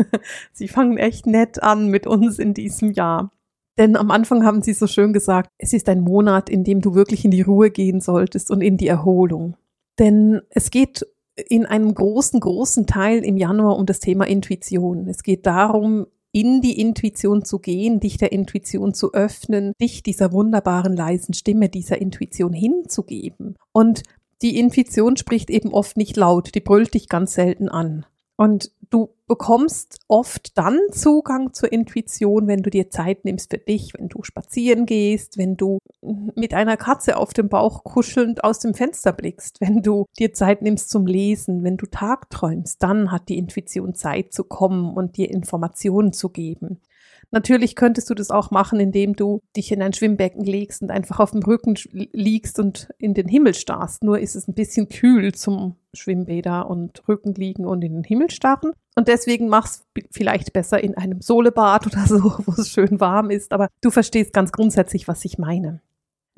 sie 0.53 0.69
fangen 0.69 0.97
echt 0.97 1.27
nett 1.27 1.61
an 1.61 1.89
mit 1.89 2.07
uns 2.07 2.39
in 2.39 2.53
diesem 2.53 2.91
Jahr. 2.91 3.29
Denn 3.77 3.95
am 3.95 4.11
Anfang 4.11 4.43
haben 4.43 4.61
Sie 4.61 4.73
so 4.73 4.87
schön 4.87 5.13
gesagt, 5.13 5.51
es 5.57 5.73
ist 5.73 5.87
ein 5.89 6.01
Monat, 6.01 6.49
in 6.49 6.63
dem 6.63 6.81
du 6.81 6.95
wirklich 6.95 7.23
in 7.25 7.31
die 7.31 7.41
Ruhe 7.41 7.69
gehen 7.69 8.01
solltest 8.01 8.49
und 8.49 8.61
in 8.61 8.77
die 8.77 8.87
Erholung. 8.87 9.55
Denn 9.99 10.41
es 10.49 10.71
geht 10.71 11.05
in 11.35 11.65
einem 11.65 11.93
großen, 11.93 12.39
großen 12.39 12.87
Teil 12.87 13.23
im 13.23 13.37
Januar 13.37 13.77
um 13.77 13.85
das 13.85 13.99
Thema 13.99 14.25
Intuition. 14.25 15.07
Es 15.07 15.21
geht 15.21 15.45
darum, 15.45 16.07
in 16.31 16.61
die 16.61 16.79
Intuition 16.79 17.45
zu 17.45 17.59
gehen, 17.59 17.99
dich 17.99 18.17
der 18.17 18.31
Intuition 18.31 18.93
zu 18.93 19.13
öffnen, 19.13 19.73
dich 19.79 20.03
dieser 20.03 20.31
wunderbaren 20.31 20.95
leisen 20.95 21.33
Stimme, 21.33 21.69
dieser 21.69 22.01
Intuition 22.01 22.53
hinzugeben. 22.53 23.55
Und 23.71 24.03
die 24.41 24.59
Intuition 24.59 25.17
spricht 25.17 25.49
eben 25.49 25.73
oft 25.73 25.97
nicht 25.97 26.15
laut, 26.15 26.53
die 26.53 26.59
brüllt 26.59 26.93
dich 26.93 27.09
ganz 27.09 27.33
selten 27.33 27.69
an. 27.69 28.05
Und 28.37 28.71
du 28.91 29.09
bekommst 29.27 29.99
oft 30.07 30.57
dann 30.57 30.79
Zugang 30.91 31.53
zur 31.53 31.71
Intuition, 31.73 32.47
wenn 32.47 32.61
du 32.61 32.69
dir 32.69 32.89
Zeit 32.89 33.25
nimmst 33.25 33.49
für 33.49 33.57
dich, 33.57 33.93
wenn 33.97 34.07
du 34.07 34.23
spazieren 34.23 34.85
gehst, 34.85 35.37
wenn 35.37 35.57
du 35.57 35.79
mit 36.35 36.53
einer 36.53 36.77
Katze 36.77 37.17
auf 37.17 37.33
dem 37.33 37.49
Bauch 37.49 37.83
kuschelnd 37.83 38.43
aus 38.43 38.59
dem 38.59 38.75
Fenster 38.75 39.11
blickst, 39.11 39.59
wenn 39.59 39.81
du 39.81 40.05
dir 40.19 40.33
Zeit 40.33 40.61
nimmst 40.61 40.89
zum 40.89 41.07
Lesen, 41.07 41.63
wenn 41.63 41.77
du 41.77 41.87
tagträumst, 41.87 42.81
dann 42.81 43.11
hat 43.11 43.27
die 43.27 43.37
Intuition 43.37 43.95
Zeit 43.95 44.31
zu 44.33 44.43
kommen 44.43 44.95
und 44.95 45.17
dir 45.17 45.29
Informationen 45.31 46.13
zu 46.13 46.29
geben. 46.29 46.79
Natürlich 47.31 47.75
könntest 47.75 48.09
du 48.09 48.13
das 48.13 48.31
auch 48.31 48.51
machen, 48.51 48.79
indem 48.79 49.13
du 49.15 49.41
dich 49.55 49.71
in 49.71 49.81
ein 49.81 49.91
Schwimmbecken 49.91 50.43
legst 50.45 50.81
und 50.81 50.91
einfach 50.91 51.19
auf 51.19 51.31
dem 51.31 51.43
Rücken 51.43 51.75
liegst 51.91 52.57
und 52.57 52.89
in 52.99 53.13
den 53.13 53.27
Himmel 53.27 53.53
starrst. 53.53 54.03
Nur 54.03 54.19
ist 54.19 54.35
es 54.35 54.47
ein 54.47 54.53
bisschen 54.53 54.87
kühl 54.87 55.33
zum 55.33 55.75
Schwimmbäder 55.93 56.69
und 56.69 57.05
Rücken 57.07 57.33
liegen 57.33 57.65
und 57.65 57.83
in 57.83 57.95
den 57.95 58.03
Himmel 58.03 58.31
starren. 58.31 58.71
Und 58.95 59.09
deswegen 59.09 59.49
mach's 59.49 59.85
vielleicht 60.11 60.53
besser 60.53 60.81
in 60.81 60.95
einem 60.95 61.21
Solebad 61.21 61.85
oder 61.87 62.05
so, 62.07 62.23
wo 62.45 62.53
es 62.59 62.69
schön 62.69 62.99
warm 63.01 63.29
ist. 63.29 63.51
Aber 63.51 63.67
du 63.81 63.91
verstehst 63.91 64.31
ganz 64.31 64.53
grundsätzlich, 64.53 65.07
was 65.07 65.25
ich 65.25 65.37
meine. 65.37 65.81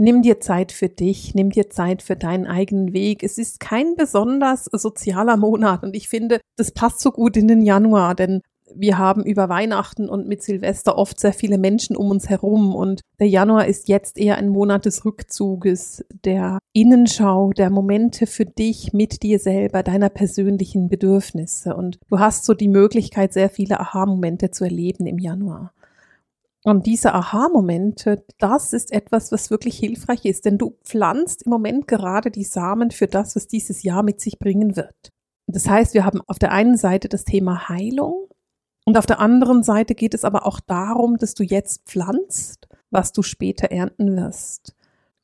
Nimm 0.01 0.21
dir 0.21 0.39
Zeit 0.39 0.71
für 0.71 0.87
dich, 0.87 1.35
nimm 1.35 1.49
dir 1.49 1.69
Zeit 1.69 2.01
für 2.01 2.15
deinen 2.15 2.47
eigenen 2.47 2.93
Weg. 2.93 3.21
Es 3.21 3.37
ist 3.37 3.59
kein 3.59 3.95
besonders 3.95 4.65
sozialer 4.65 5.35
Monat 5.35 5.83
und 5.83 5.93
ich 5.93 6.07
finde, 6.07 6.39
das 6.55 6.71
passt 6.71 7.01
so 7.01 7.11
gut 7.11 7.35
in 7.35 7.49
den 7.49 7.61
Januar, 7.61 8.15
denn 8.15 8.41
wir 8.75 8.97
haben 8.97 9.23
über 9.23 9.49
Weihnachten 9.49 10.09
und 10.09 10.27
mit 10.27 10.43
Silvester 10.43 10.97
oft 10.97 11.19
sehr 11.19 11.33
viele 11.33 11.57
Menschen 11.57 11.95
um 11.95 12.11
uns 12.11 12.29
herum 12.29 12.75
und 12.75 13.01
der 13.19 13.27
Januar 13.27 13.65
ist 13.65 13.87
jetzt 13.87 14.17
eher 14.17 14.37
ein 14.37 14.49
Monat 14.49 14.85
des 14.85 15.05
Rückzuges, 15.05 16.05
der 16.23 16.59
Innenschau, 16.73 17.51
der 17.51 17.69
Momente 17.69 18.27
für 18.27 18.45
dich 18.45 18.93
mit 18.93 19.23
dir 19.23 19.39
selber, 19.39 19.83
deiner 19.83 20.09
persönlichen 20.09 20.89
Bedürfnisse 20.89 21.75
und 21.75 21.99
du 22.09 22.19
hast 22.19 22.45
so 22.45 22.53
die 22.53 22.67
Möglichkeit, 22.67 23.33
sehr 23.33 23.49
viele 23.49 23.79
Aha-Momente 23.79 24.51
zu 24.51 24.63
erleben 24.63 25.05
im 25.05 25.19
Januar. 25.19 25.73
Und 26.63 26.85
diese 26.85 27.13
Aha-Momente, 27.13 28.25
das 28.37 28.73
ist 28.73 28.91
etwas, 28.91 29.31
was 29.31 29.49
wirklich 29.49 29.77
hilfreich 29.77 30.25
ist, 30.25 30.45
denn 30.45 30.57
du 30.57 30.75
pflanzt 30.83 31.43
im 31.43 31.51
Moment 31.51 31.87
gerade 31.87 32.31
die 32.31 32.43
Samen 32.43 32.91
für 32.91 33.07
das, 33.07 33.35
was 33.35 33.47
dieses 33.47 33.83
Jahr 33.83 34.03
mit 34.03 34.19
sich 34.19 34.39
bringen 34.39 34.75
wird. 34.75 35.11
Das 35.47 35.67
heißt, 35.67 35.93
wir 35.93 36.05
haben 36.05 36.21
auf 36.27 36.37
der 36.37 36.51
einen 36.51 36.77
Seite 36.77 37.07
das 37.07 37.23
Thema 37.23 37.69
Heilung 37.69 38.27
und 38.89 38.97
auf 38.97 39.05
der 39.05 39.19
anderen 39.19 39.61
Seite 39.61 39.93
geht 39.93 40.15
es 40.15 40.25
aber 40.25 40.47
auch 40.47 40.59
darum, 40.59 41.17
dass 41.17 41.35
du 41.35 41.43
jetzt 41.43 41.83
pflanzt, 41.85 42.67
was 42.89 43.11
du 43.11 43.21
später 43.21 43.69
ernten 43.69 44.17
wirst. 44.17 44.73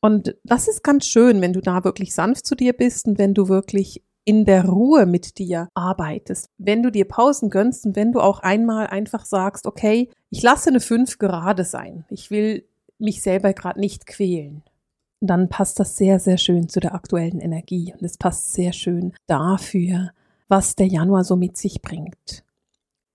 Und 0.00 0.36
das 0.44 0.68
ist 0.68 0.84
ganz 0.84 1.04
schön, 1.04 1.40
wenn 1.40 1.52
du 1.52 1.60
da 1.60 1.82
wirklich 1.82 2.14
sanft 2.14 2.46
zu 2.46 2.54
dir 2.54 2.74
bist 2.74 3.08
und 3.08 3.18
wenn 3.18 3.34
du 3.34 3.48
wirklich 3.48 4.04
in 4.24 4.44
der 4.44 4.66
Ruhe 4.66 5.04
mit 5.04 5.38
dir 5.38 5.68
arbeitest. 5.74 6.48
Wenn 6.58 6.84
du 6.84 6.92
dir 6.92 7.08
Pausen 7.08 7.50
gönnst 7.50 7.86
und 7.86 7.96
wenn 7.96 8.12
du 8.12 8.20
auch 8.20 8.38
einmal 8.38 8.86
einfach 8.86 9.26
sagst, 9.26 9.66
okay, 9.66 10.10
ich 10.30 10.44
lasse 10.44 10.70
eine 10.70 10.78
5 10.78 11.18
gerade 11.18 11.64
sein. 11.64 12.04
Ich 12.08 12.30
will 12.30 12.68
mich 13.00 13.20
selber 13.20 13.52
gerade 13.52 13.80
nicht 13.80 14.06
quälen. 14.06 14.62
Dann 15.20 15.48
passt 15.48 15.80
das 15.80 15.96
sehr, 15.96 16.20
sehr 16.20 16.38
schön 16.38 16.68
zu 16.68 16.78
der 16.78 16.94
aktuellen 16.94 17.40
Energie 17.40 17.92
und 17.92 18.04
es 18.04 18.16
passt 18.16 18.52
sehr 18.52 18.72
schön 18.72 19.12
dafür, 19.26 20.12
was 20.46 20.76
der 20.76 20.86
Januar 20.86 21.24
so 21.24 21.34
mit 21.34 21.56
sich 21.56 21.82
bringt. 21.82 22.45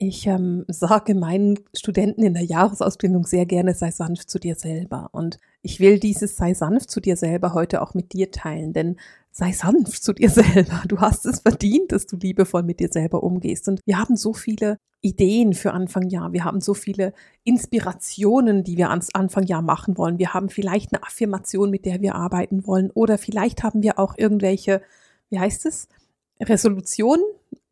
Ich 0.03 0.25
ähm, 0.25 0.65
sage 0.67 1.13
meinen 1.13 1.59
Studenten 1.75 2.23
in 2.23 2.33
der 2.33 2.43
Jahresausbildung 2.43 3.27
sehr 3.27 3.45
gerne, 3.45 3.75
sei 3.75 3.91
sanft 3.91 4.31
zu 4.31 4.39
dir 4.39 4.55
selber. 4.55 5.09
Und 5.11 5.37
ich 5.61 5.79
will 5.79 5.99
dieses 5.99 6.35
sei 6.35 6.55
sanft 6.55 6.89
zu 6.89 7.01
dir 7.01 7.15
selber 7.15 7.53
heute 7.53 7.83
auch 7.83 7.93
mit 7.93 8.11
dir 8.11 8.31
teilen, 8.31 8.73
denn 8.73 8.97
sei 9.29 9.51
sanft 9.51 10.03
zu 10.03 10.13
dir 10.13 10.29
selber. 10.31 10.81
Du 10.87 11.01
hast 11.01 11.27
es 11.27 11.41
verdient, 11.41 11.91
dass 11.91 12.07
du 12.07 12.17
liebevoll 12.17 12.63
mit 12.63 12.79
dir 12.79 12.89
selber 12.91 13.21
umgehst. 13.21 13.67
Und 13.67 13.79
wir 13.85 13.99
haben 13.99 14.17
so 14.17 14.33
viele 14.33 14.79
Ideen 15.01 15.53
für 15.53 15.71
Anfang 15.71 16.09
Jahr. 16.09 16.33
Wir 16.33 16.45
haben 16.45 16.61
so 16.61 16.73
viele 16.73 17.13
Inspirationen, 17.43 18.63
die 18.63 18.77
wir 18.77 18.89
ans 18.89 19.13
Anfang 19.13 19.45
Jahr 19.45 19.61
machen 19.61 19.99
wollen. 19.99 20.17
Wir 20.17 20.33
haben 20.33 20.49
vielleicht 20.49 20.95
eine 20.95 21.03
Affirmation, 21.03 21.69
mit 21.69 21.85
der 21.85 22.01
wir 22.01 22.15
arbeiten 22.15 22.65
wollen. 22.65 22.89
Oder 22.89 23.19
vielleicht 23.19 23.61
haben 23.61 23.83
wir 23.83 23.99
auch 23.99 24.17
irgendwelche, 24.17 24.81
wie 25.29 25.37
heißt 25.37 25.67
es? 25.67 25.89
Resolutionen, 26.39 27.21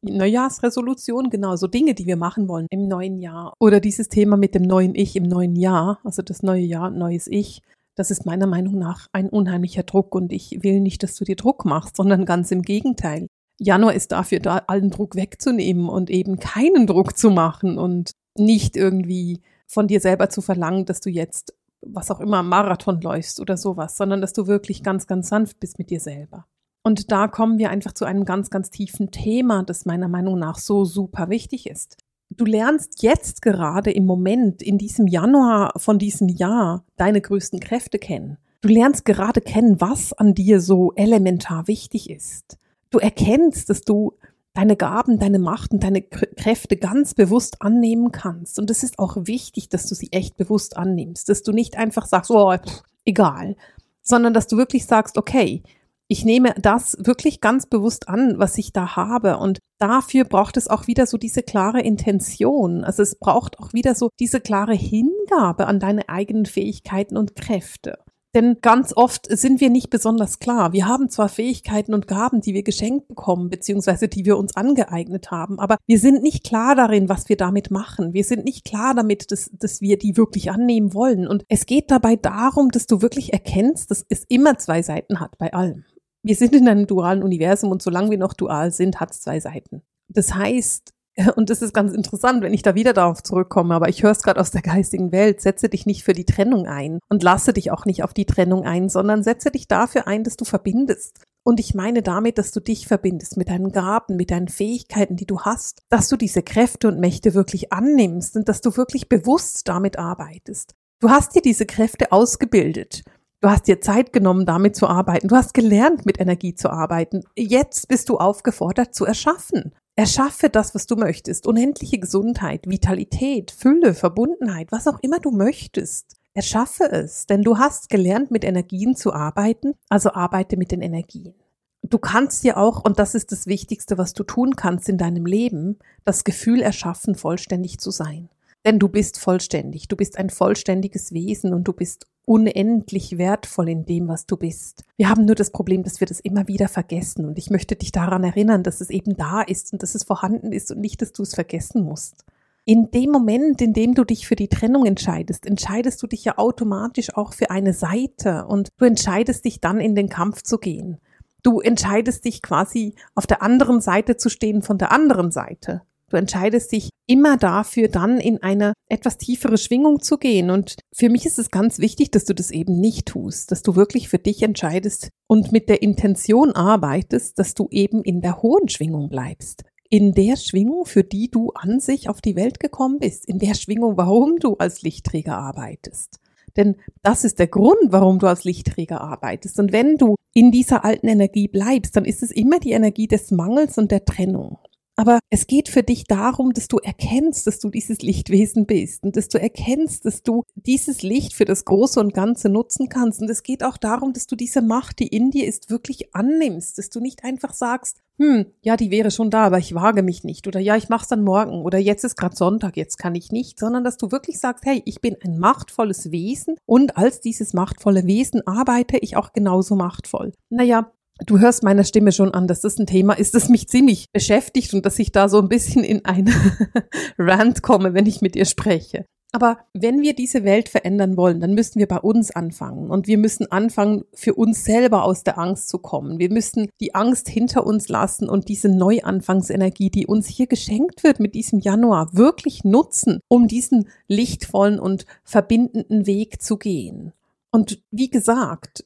Neujahrsresolution, 0.01 1.29
genau, 1.29 1.55
so 1.55 1.67
Dinge, 1.67 1.93
die 1.93 2.05
wir 2.05 2.15
machen 2.15 2.47
wollen 2.47 2.67
im 2.69 2.87
neuen 2.87 3.19
Jahr. 3.19 3.53
Oder 3.59 3.79
dieses 3.79 4.07
Thema 4.07 4.37
mit 4.37 4.55
dem 4.55 4.63
neuen 4.63 4.95
Ich 4.95 5.15
im 5.15 5.23
neuen 5.23 5.55
Jahr, 5.55 5.99
also 6.03 6.21
das 6.21 6.41
neue 6.41 6.61
Jahr, 6.61 6.89
neues 6.89 7.27
Ich. 7.27 7.61
Das 7.95 8.11
ist 8.11 8.25
meiner 8.25 8.47
Meinung 8.47 8.77
nach 8.79 9.07
ein 9.11 9.29
unheimlicher 9.29 9.83
Druck 9.83 10.15
und 10.15 10.31
ich 10.31 10.59
will 10.63 10.79
nicht, 10.79 11.03
dass 11.03 11.15
du 11.15 11.25
dir 11.25 11.35
Druck 11.35 11.65
machst, 11.65 11.97
sondern 11.97 12.25
ganz 12.25 12.49
im 12.51 12.61
Gegenteil. 12.61 13.27
Januar 13.59 13.93
ist 13.93 14.13
dafür 14.13 14.39
da, 14.39 14.63
allen 14.67 14.89
Druck 14.89 15.15
wegzunehmen 15.15 15.89
und 15.89 16.09
eben 16.09 16.39
keinen 16.39 16.87
Druck 16.87 17.17
zu 17.17 17.29
machen 17.29 17.77
und 17.77 18.11
nicht 18.37 18.77
irgendwie 18.77 19.41
von 19.67 19.87
dir 19.87 19.99
selber 19.99 20.29
zu 20.29 20.41
verlangen, 20.41 20.85
dass 20.85 21.01
du 21.01 21.09
jetzt 21.09 21.53
was 21.81 22.09
auch 22.11 22.19
immer 22.19 22.43
Marathon 22.43 23.01
läufst 23.01 23.39
oder 23.39 23.57
sowas, 23.57 23.97
sondern 23.97 24.21
dass 24.21 24.33
du 24.33 24.47
wirklich 24.47 24.83
ganz, 24.83 25.07
ganz 25.07 25.29
sanft 25.29 25.59
bist 25.59 25.77
mit 25.77 25.89
dir 25.89 25.99
selber. 25.99 26.45
Und 26.89 27.11
da 27.11 27.27
kommen 27.27 27.59
wir 27.59 27.69
einfach 27.69 27.93
zu 27.93 28.03
einem 28.03 28.25
ganz, 28.25 28.49
ganz 28.49 28.71
tiefen 28.71 29.11
Thema, 29.11 29.61
das 29.61 29.85
meiner 29.85 30.07
Meinung 30.07 30.39
nach 30.39 30.57
so 30.57 30.85
super 30.85 31.29
wichtig 31.29 31.69
ist. 31.69 31.97
Du 32.31 32.45
lernst 32.45 33.03
jetzt 33.03 33.43
gerade 33.43 33.91
im 33.91 34.07
Moment, 34.07 34.63
in 34.63 34.79
diesem 34.79 35.05
Januar 35.05 35.73
von 35.77 35.99
diesem 35.99 36.29
Jahr, 36.29 36.83
deine 36.97 37.21
größten 37.21 37.59
Kräfte 37.59 37.99
kennen. 37.99 38.39
Du 38.61 38.69
lernst 38.69 39.05
gerade 39.05 39.39
kennen, 39.39 39.79
was 39.79 40.13
an 40.13 40.33
dir 40.33 40.59
so 40.61 40.91
elementar 40.95 41.67
wichtig 41.67 42.09
ist. 42.09 42.57
Du 42.89 42.97
erkennst, 42.97 43.69
dass 43.69 43.81
du 43.81 44.13
deine 44.55 44.75
Gaben, 44.75 45.19
deine 45.19 45.37
Macht 45.37 45.71
und 45.73 45.83
deine 45.83 46.01
Kräfte 46.01 46.75
ganz 46.75 47.13
bewusst 47.13 47.61
annehmen 47.61 48.11
kannst. 48.11 48.57
Und 48.57 48.71
es 48.71 48.81
ist 48.81 48.97
auch 48.97 49.15
wichtig, 49.27 49.69
dass 49.69 49.85
du 49.85 49.93
sie 49.93 50.11
echt 50.11 50.37
bewusst 50.37 50.75
annimmst, 50.75 51.29
dass 51.29 51.43
du 51.43 51.51
nicht 51.51 51.77
einfach 51.77 52.07
sagst, 52.07 52.31
oh, 52.31 52.51
pff, 52.57 52.81
egal, 53.05 53.57
sondern 54.01 54.33
dass 54.33 54.47
du 54.47 54.57
wirklich 54.57 54.87
sagst, 54.87 55.19
okay, 55.19 55.61
ich 56.11 56.25
nehme 56.25 56.55
das 56.59 56.97
wirklich 56.99 57.39
ganz 57.39 57.67
bewusst 57.67 58.09
an, 58.09 58.39
was 58.39 58.57
ich 58.57 58.73
da 58.73 58.95
habe. 58.95 59.37
Und 59.37 59.59
dafür 59.77 60.25
braucht 60.25 60.57
es 60.57 60.67
auch 60.67 60.87
wieder 60.87 61.05
so 61.05 61.17
diese 61.17 61.43
klare 61.43 61.81
Intention. 61.81 62.83
Also 62.83 63.03
es 63.03 63.15
braucht 63.15 63.59
auch 63.59 63.73
wieder 63.73 63.93
so 63.93 64.09
diese 64.19 64.41
klare 64.41 64.73
Hingabe 64.73 65.67
an 65.67 65.79
deine 65.79 66.09
eigenen 66.09 66.47
Fähigkeiten 66.47 67.15
und 67.15 67.35
Kräfte. 67.35 67.99
Denn 68.35 68.57
ganz 68.61 68.93
oft 68.95 69.25
sind 69.29 69.59
wir 69.59 69.69
nicht 69.69 69.89
besonders 69.89 70.37
klar. 70.39 70.71
Wir 70.71 70.87
haben 70.87 71.09
zwar 71.09 71.29
Fähigkeiten 71.29 71.93
und 71.95 72.07
Gaben, 72.07 72.41
die 72.41 72.53
wir 72.53 72.61
geschenkt 72.61 73.07
bekommen, 73.07 73.49
beziehungsweise 73.49 74.07
die 74.07 74.23
wir 74.25 74.37
uns 74.37 74.55
angeeignet 74.55 75.31
haben, 75.31 75.59
aber 75.59 75.77
wir 75.87 75.97
sind 75.97 76.21
nicht 76.21 76.43
klar 76.43 76.75
darin, 76.75 77.09
was 77.09 77.27
wir 77.27 77.37
damit 77.37 77.71
machen. 77.71 78.13
Wir 78.13 78.23
sind 78.23 78.45
nicht 78.45 78.65
klar 78.65 78.93
damit, 78.93 79.31
dass, 79.31 79.49
dass 79.53 79.81
wir 79.81 79.97
die 79.97 80.15
wirklich 80.15 80.51
annehmen 80.51 80.93
wollen. 80.93 81.27
Und 81.27 81.43
es 81.49 81.65
geht 81.65 81.89
dabei 81.89 82.17
darum, 82.17 82.69
dass 82.69 82.85
du 82.85 83.01
wirklich 83.01 83.33
erkennst, 83.33 83.89
dass 83.89 84.05
es 84.09 84.25
immer 84.29 84.59
zwei 84.59 84.83
Seiten 84.83 85.19
hat 85.19 85.35
bei 85.39 85.51
allem 85.51 85.85
wir 86.29 86.35
sind 86.35 86.53
in 86.53 86.69
einem 86.69 86.85
dualen 86.85 87.23
Universum 87.23 87.71
und 87.71 87.81
solange 87.81 88.11
wir 88.11 88.19
noch 88.19 88.33
dual 88.33 88.71
sind, 88.71 88.99
hat 88.99 89.09
es 89.09 89.21
zwei 89.21 89.39
Seiten. 89.39 89.81
Das 90.09 90.35
heißt, 90.35 90.93
und 91.35 91.49
das 91.49 91.63
ist 91.63 91.73
ganz 91.73 91.91
interessant, 91.91 92.43
wenn 92.43 92.53
ich 92.53 92.61
da 92.61 92.75
wieder 92.75 92.93
darauf 92.93 93.23
zurückkomme, 93.23 93.73
aber 93.73 93.89
ich 93.89 94.03
höre 94.03 94.11
es 94.11 94.21
gerade 94.21 94.39
aus 94.39 94.51
der 94.51 94.61
geistigen 94.61 95.11
Welt, 95.11 95.41
setze 95.41 95.69
dich 95.69 95.87
nicht 95.87 96.03
für 96.03 96.13
die 96.13 96.25
Trennung 96.25 96.67
ein 96.67 96.99
und 97.09 97.23
lasse 97.23 97.51
dich 97.51 97.71
auch 97.71 97.85
nicht 97.85 98.03
auf 98.03 98.13
die 98.13 98.27
Trennung 98.27 98.63
ein, 98.63 98.89
sondern 98.89 99.23
setze 99.23 99.49
dich 99.49 99.67
dafür 99.67 100.05
ein, 100.07 100.23
dass 100.23 100.37
du 100.37 100.45
verbindest. 100.45 101.19
Und 101.43 101.59
ich 101.59 101.73
meine 101.73 102.03
damit, 102.03 102.37
dass 102.37 102.51
du 102.51 102.59
dich 102.59 102.87
verbindest 102.87 103.35
mit 103.35 103.49
deinen 103.49 103.71
Gaben, 103.71 104.15
mit 104.15 104.29
deinen 104.29 104.49
Fähigkeiten, 104.49 105.15
die 105.15 105.25
du 105.25 105.39
hast, 105.39 105.81
dass 105.89 106.09
du 106.09 106.15
diese 106.15 106.43
Kräfte 106.43 106.89
und 106.89 106.99
Mächte 106.99 107.33
wirklich 107.33 107.73
annimmst 107.73 108.35
und 108.35 108.47
dass 108.47 108.61
du 108.61 108.77
wirklich 108.77 109.09
bewusst 109.09 109.67
damit 109.67 109.97
arbeitest. 109.97 110.75
Du 110.99 111.09
hast 111.09 111.33
dir 111.33 111.41
diese 111.41 111.65
Kräfte 111.65 112.11
ausgebildet. 112.11 113.01
Du 113.41 113.49
hast 113.49 113.67
dir 113.67 113.79
Zeit 113.79 114.11
genommen, 114.11 114.45
damit 114.45 114.75
zu 114.75 114.87
arbeiten. 114.87 115.29
Du 115.29 115.35
hast 115.35 115.53
gelernt, 115.53 116.05
mit 116.05 116.19
Energie 116.19 116.55
zu 116.55 116.69
arbeiten. 116.69 117.23
Jetzt 117.37 117.87
bist 117.87 118.09
du 118.09 118.17
aufgefordert 118.17 118.93
zu 118.93 119.05
erschaffen. 119.05 119.73
Erschaffe 119.95 120.49
das, 120.49 120.75
was 120.75 120.87
du 120.87 120.97
möchtest. 120.97 121.47
Unendliche 121.47 121.99
Gesundheit, 121.99 122.67
Vitalität, 122.67 123.51
Fülle, 123.51 123.93
Verbundenheit, 123.93 124.73
was 124.73 124.87
auch 124.87 124.99
immer 125.01 125.19
du 125.19 125.31
möchtest. 125.31 126.17
Erschaffe 126.33 126.91
es, 126.91 127.27
denn 127.27 127.41
du 127.41 127.57
hast 127.57 127.89
gelernt, 127.89 128.29
mit 128.29 128.43
Energien 128.43 128.95
zu 128.95 129.13
arbeiten, 129.13 129.73
also 129.89 130.11
arbeite 130.11 130.57
mit 130.57 130.71
den 130.71 130.81
Energien. 130.81 131.33
Du 131.81 131.97
kannst 131.97 132.43
dir 132.43 132.57
auch, 132.57 132.83
und 132.83 132.99
das 132.99 133.15
ist 133.15 133.31
das 133.31 133.47
Wichtigste, 133.47 133.97
was 133.97 134.13
du 134.13 134.23
tun 134.23 134.55
kannst 134.55 134.89
in 134.89 134.97
deinem 134.97 135.25
Leben, 135.25 135.79
das 136.03 136.23
Gefühl 136.25 136.61
erschaffen, 136.61 137.15
vollständig 137.15 137.79
zu 137.79 137.89
sein. 137.89 138.29
Denn 138.65 138.79
du 138.79 138.89
bist 138.89 139.17
vollständig, 139.17 139.87
du 139.87 139.95
bist 139.95 140.17
ein 140.17 140.29
vollständiges 140.29 141.13
Wesen 141.13 141.53
und 141.53 141.63
du 141.63 141.73
bist 141.73 142.07
unendlich 142.29 143.17
wertvoll 143.17 143.69
in 143.69 143.87
dem, 143.87 144.07
was 144.07 144.27
du 144.27 144.37
bist. 144.37 144.83
Wir 144.97 145.09
haben 145.09 145.25
nur 145.25 145.33
das 145.33 145.49
Problem, 145.49 145.81
dass 145.81 145.99
wir 145.99 146.05
das 146.05 146.19
immer 146.19 146.47
wieder 146.47 146.67
vergessen 146.67 147.25
und 147.25 147.39
ich 147.39 147.49
möchte 147.49 147.75
dich 147.75 147.91
daran 147.91 148.23
erinnern, 148.23 148.61
dass 148.61 148.81
es 148.81 148.91
eben 148.91 149.17
da 149.17 149.41
ist 149.41 149.73
und 149.73 149.81
dass 149.81 149.95
es 149.95 150.03
vorhanden 150.03 150.51
ist 150.51 150.71
und 150.71 150.79
nicht, 150.79 151.01
dass 151.01 151.11
du 151.11 151.23
es 151.23 151.33
vergessen 151.33 151.83
musst. 151.83 152.25
In 152.65 152.91
dem 152.91 153.09
Moment, 153.09 153.61
in 153.61 153.73
dem 153.73 153.95
du 153.95 154.03
dich 154.03 154.27
für 154.27 154.35
die 154.35 154.47
Trennung 154.47 154.85
entscheidest, 154.85 155.47
entscheidest 155.47 156.03
du 156.03 156.07
dich 156.07 156.23
ja 156.23 156.37
automatisch 156.37 157.15
auch 157.15 157.33
für 157.33 157.49
eine 157.49 157.73
Seite 157.73 158.45
und 158.45 158.69
du 158.77 158.85
entscheidest 158.85 159.43
dich 159.45 159.59
dann 159.59 159.79
in 159.79 159.95
den 159.95 160.09
Kampf 160.09 160.43
zu 160.43 160.59
gehen. 160.59 160.99
Du 161.41 161.61
entscheidest 161.61 162.25
dich 162.25 162.43
quasi 162.43 162.93
auf 163.15 163.25
der 163.25 163.41
anderen 163.41 163.81
Seite 163.81 164.17
zu 164.17 164.29
stehen 164.29 164.61
von 164.61 164.77
der 164.77 164.91
anderen 164.91 165.31
Seite. 165.31 165.81
Du 166.09 166.17
entscheidest 166.17 166.71
dich 166.71 166.89
immer 167.07 167.37
dafür, 167.37 167.87
dann 167.87 168.19
in 168.19 168.41
eine 168.41 168.73
etwas 168.87 169.17
tiefere 169.17 169.57
Schwingung 169.57 170.01
zu 170.01 170.17
gehen. 170.17 170.49
Und 170.49 170.75
für 170.93 171.09
mich 171.09 171.25
ist 171.25 171.39
es 171.39 171.51
ganz 171.51 171.79
wichtig, 171.79 172.11
dass 172.11 172.25
du 172.25 172.33
das 172.33 172.51
eben 172.51 172.79
nicht 172.79 173.07
tust, 173.07 173.51
dass 173.51 173.63
du 173.63 173.75
wirklich 173.75 174.09
für 174.09 174.19
dich 174.19 174.41
entscheidest 174.43 175.09
und 175.27 175.51
mit 175.51 175.69
der 175.69 175.81
Intention 175.81 176.51
arbeitest, 176.51 177.37
dass 177.39 177.53
du 177.53 177.67
eben 177.71 178.03
in 178.03 178.21
der 178.21 178.41
hohen 178.41 178.69
Schwingung 178.69 179.09
bleibst. 179.09 179.63
In 179.91 180.13
der 180.13 180.35
Schwingung, 180.35 180.85
für 180.85 181.03
die 181.03 181.31
du 181.31 181.51
an 181.51 181.79
sich 181.79 182.09
auf 182.09 182.21
die 182.21 182.35
Welt 182.35 182.59
gekommen 182.59 182.99
bist. 182.99 183.27
In 183.27 183.39
der 183.39 183.55
Schwingung, 183.55 183.97
warum 183.97 184.37
du 184.37 184.55
als 184.55 184.81
Lichtträger 184.81 185.37
arbeitest. 185.37 186.19
Denn 186.57 186.75
das 187.03 187.23
ist 187.23 187.39
der 187.39 187.47
Grund, 187.47 187.77
warum 187.87 188.19
du 188.19 188.27
als 188.27 188.43
Lichtträger 188.43 189.01
arbeitest. 189.01 189.59
Und 189.59 189.71
wenn 189.71 189.97
du 189.97 190.15
in 190.33 190.51
dieser 190.51 190.85
alten 190.85 191.07
Energie 191.07 191.47
bleibst, 191.47 191.95
dann 191.95 192.05
ist 192.05 192.23
es 192.23 192.31
immer 192.31 192.59
die 192.59 192.71
Energie 192.71 193.07
des 193.07 193.31
Mangels 193.31 193.77
und 193.77 193.91
der 193.91 194.05
Trennung. 194.05 194.57
Aber 194.99 195.19
es 195.29 195.47
geht 195.47 195.69
für 195.69 195.81
dich 195.81 196.03
darum, 196.03 196.51
dass 196.51 196.67
du 196.67 196.75
erkennst, 196.77 197.47
dass 197.47 197.59
du 197.59 197.69
dieses 197.69 197.99
Lichtwesen 197.99 198.65
bist 198.65 199.01
und 199.01 199.15
dass 199.15 199.29
du 199.29 199.39
erkennst, 199.39 200.03
dass 200.03 200.23
du 200.23 200.43
dieses 200.55 201.03
Licht 201.03 201.33
für 201.33 201.45
das 201.45 201.63
Große 201.63 202.01
und 202.01 202.13
Ganze 202.13 202.49
nutzen 202.49 202.89
kannst. 202.89 203.21
Und 203.21 203.29
es 203.29 203.43
geht 203.43 203.63
auch 203.63 203.77
darum, 203.77 204.11
dass 204.11 204.27
du 204.27 204.35
diese 204.35 204.61
Macht, 204.61 204.99
die 204.99 205.07
in 205.07 205.31
dir 205.31 205.47
ist, 205.47 205.69
wirklich 205.69 206.13
annimmst, 206.13 206.77
dass 206.77 206.89
du 206.89 206.99
nicht 206.99 207.23
einfach 207.23 207.53
sagst, 207.53 208.01
hm, 208.17 208.47
ja, 208.61 208.75
die 208.75 208.91
wäre 208.91 209.09
schon 209.09 209.29
da, 209.29 209.45
aber 209.45 209.59
ich 209.59 209.73
wage 209.73 210.03
mich 210.03 210.25
nicht. 210.25 210.45
Oder 210.47 210.59
ja, 210.59 210.75
ich 210.75 210.89
mach's 210.89 211.07
dann 211.07 211.23
morgen. 211.23 211.61
Oder 211.61 211.77
jetzt 211.77 212.03
ist 212.03 212.17
gerade 212.17 212.35
Sonntag, 212.35 212.75
jetzt 212.75 212.97
kann 212.97 213.15
ich 213.15 213.31
nicht. 213.31 213.57
Sondern 213.57 213.85
dass 213.85 213.95
du 213.95 214.11
wirklich 214.11 214.37
sagst, 214.37 214.65
hey, 214.65 214.81
ich 214.83 214.99
bin 214.99 215.15
ein 215.23 215.39
machtvolles 215.39 216.11
Wesen 216.11 216.57
und 216.65 216.97
als 216.97 217.21
dieses 217.21 217.53
machtvolle 217.53 218.05
Wesen 218.05 218.45
arbeite 218.45 218.97
ich 218.97 219.15
auch 219.15 219.31
genauso 219.31 219.77
machtvoll. 219.77 220.33
Naja, 220.49 220.91
Du 221.25 221.39
hörst 221.39 221.63
meiner 221.63 221.83
Stimme 221.83 222.11
schon 222.11 222.33
an, 222.33 222.47
dass 222.47 222.61
das 222.61 222.77
ein 222.79 222.85
Thema 222.85 223.13
ist, 223.13 223.35
das 223.35 223.49
mich 223.49 223.67
ziemlich 223.67 224.05
beschäftigt 224.11 224.73
und 224.73 224.85
dass 224.85 224.99
ich 224.99 225.11
da 225.11 225.27
so 225.27 225.39
ein 225.39 225.49
bisschen 225.49 225.83
in 225.83 226.05
eine 226.05 226.31
Rant 227.17 227.61
komme, 227.61 227.93
wenn 227.93 228.05
ich 228.05 228.21
mit 228.21 228.35
ihr 228.35 228.45
spreche. 228.45 229.05
Aber 229.31 229.59
wenn 229.73 230.01
wir 230.01 230.15
diese 230.15 230.43
Welt 230.43 230.69
verändern 230.69 231.15
wollen, 231.15 231.39
dann 231.39 231.53
müssen 231.53 231.77
wir 231.77 231.87
bei 231.87 231.99
uns 231.99 232.31
anfangen. 232.31 232.89
Und 232.89 233.05
wir 233.05 233.19
müssen 233.19 233.51
anfangen, 233.51 234.05
für 234.11 234.33
uns 234.33 234.65
selber 234.65 235.03
aus 235.03 235.23
der 235.23 235.37
Angst 235.37 235.69
zu 235.69 235.77
kommen. 235.77 236.17
Wir 236.17 236.31
müssen 236.31 236.69
die 236.79 236.95
Angst 236.95 237.29
hinter 237.29 237.65
uns 237.65 237.89
lassen 237.89 238.27
und 238.27 238.47
diese 238.47 238.69
Neuanfangsenergie, 238.69 239.91
die 239.91 240.07
uns 240.07 240.27
hier 240.27 240.47
geschenkt 240.47 241.03
wird 241.03 241.19
mit 241.19 241.35
diesem 241.35 241.59
Januar, 241.59 242.09
wirklich 242.13 242.63
nutzen, 242.63 243.19
um 243.27 243.47
diesen 243.47 243.89
lichtvollen 244.07 244.79
und 244.79 245.05
verbindenden 245.23 246.07
Weg 246.07 246.41
zu 246.41 246.57
gehen. 246.57 247.13
Und 247.51 247.83
wie 247.91 248.09
gesagt, 248.09 248.83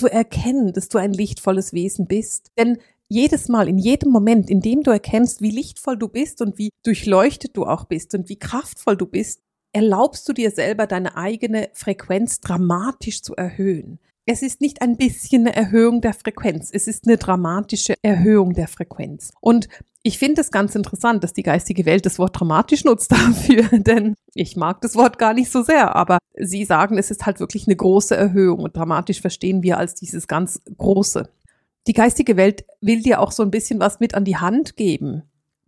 zu 0.00 0.10
erkennen, 0.10 0.72
dass 0.72 0.88
du 0.88 0.96
ein 0.96 1.12
lichtvolles 1.12 1.74
Wesen 1.74 2.06
bist. 2.06 2.52
Denn 2.58 2.78
jedes 3.08 3.48
Mal, 3.48 3.68
in 3.68 3.76
jedem 3.76 4.10
Moment, 4.10 4.48
in 4.48 4.62
dem 4.62 4.82
du 4.82 4.90
erkennst, 4.90 5.42
wie 5.42 5.50
lichtvoll 5.50 5.98
du 5.98 6.08
bist 6.08 6.40
und 6.40 6.56
wie 6.56 6.70
durchleuchtet 6.84 7.54
du 7.54 7.66
auch 7.66 7.84
bist 7.84 8.14
und 8.14 8.30
wie 8.30 8.38
kraftvoll 8.38 8.96
du 8.96 9.04
bist, 9.04 9.42
erlaubst 9.74 10.26
du 10.26 10.32
dir 10.32 10.52
selber 10.52 10.86
deine 10.86 11.18
eigene 11.18 11.68
Frequenz 11.74 12.40
dramatisch 12.40 13.20
zu 13.20 13.34
erhöhen. 13.34 13.98
Es 14.24 14.40
ist 14.40 14.62
nicht 14.62 14.80
ein 14.80 14.96
bisschen 14.96 15.46
eine 15.46 15.54
Erhöhung 15.54 16.00
der 16.00 16.14
Frequenz, 16.14 16.70
es 16.72 16.86
ist 16.86 17.06
eine 17.06 17.18
dramatische 17.18 17.94
Erhöhung 18.00 18.54
der 18.54 18.68
Frequenz. 18.68 19.32
Und 19.42 19.68
ich 20.02 20.18
finde 20.18 20.40
es 20.40 20.50
ganz 20.50 20.74
interessant, 20.74 21.22
dass 21.22 21.32
die 21.32 21.42
geistige 21.42 21.84
Welt 21.84 22.06
das 22.06 22.18
Wort 22.18 22.38
dramatisch 22.38 22.84
nutzt 22.84 23.12
dafür, 23.12 23.64
denn 23.78 24.14
ich 24.34 24.56
mag 24.56 24.80
das 24.80 24.96
Wort 24.96 25.18
gar 25.18 25.34
nicht 25.34 25.50
so 25.50 25.62
sehr, 25.62 25.94
aber 25.94 26.18
sie 26.38 26.64
sagen, 26.64 26.98
es 26.98 27.10
ist 27.10 27.26
halt 27.26 27.40
wirklich 27.40 27.66
eine 27.66 27.76
große 27.76 28.16
Erhöhung 28.16 28.60
und 28.60 28.76
dramatisch 28.76 29.20
verstehen 29.20 29.62
wir 29.62 29.78
als 29.78 29.94
dieses 29.94 30.26
ganz 30.26 30.60
große. 30.78 31.28
Die 31.86 31.92
geistige 31.92 32.36
Welt 32.36 32.64
will 32.80 33.02
dir 33.02 33.20
auch 33.20 33.32
so 33.32 33.42
ein 33.42 33.50
bisschen 33.50 33.80
was 33.80 34.00
mit 34.00 34.14
an 34.14 34.24
die 34.24 34.36
Hand 34.36 34.76
geben, 34.76 35.22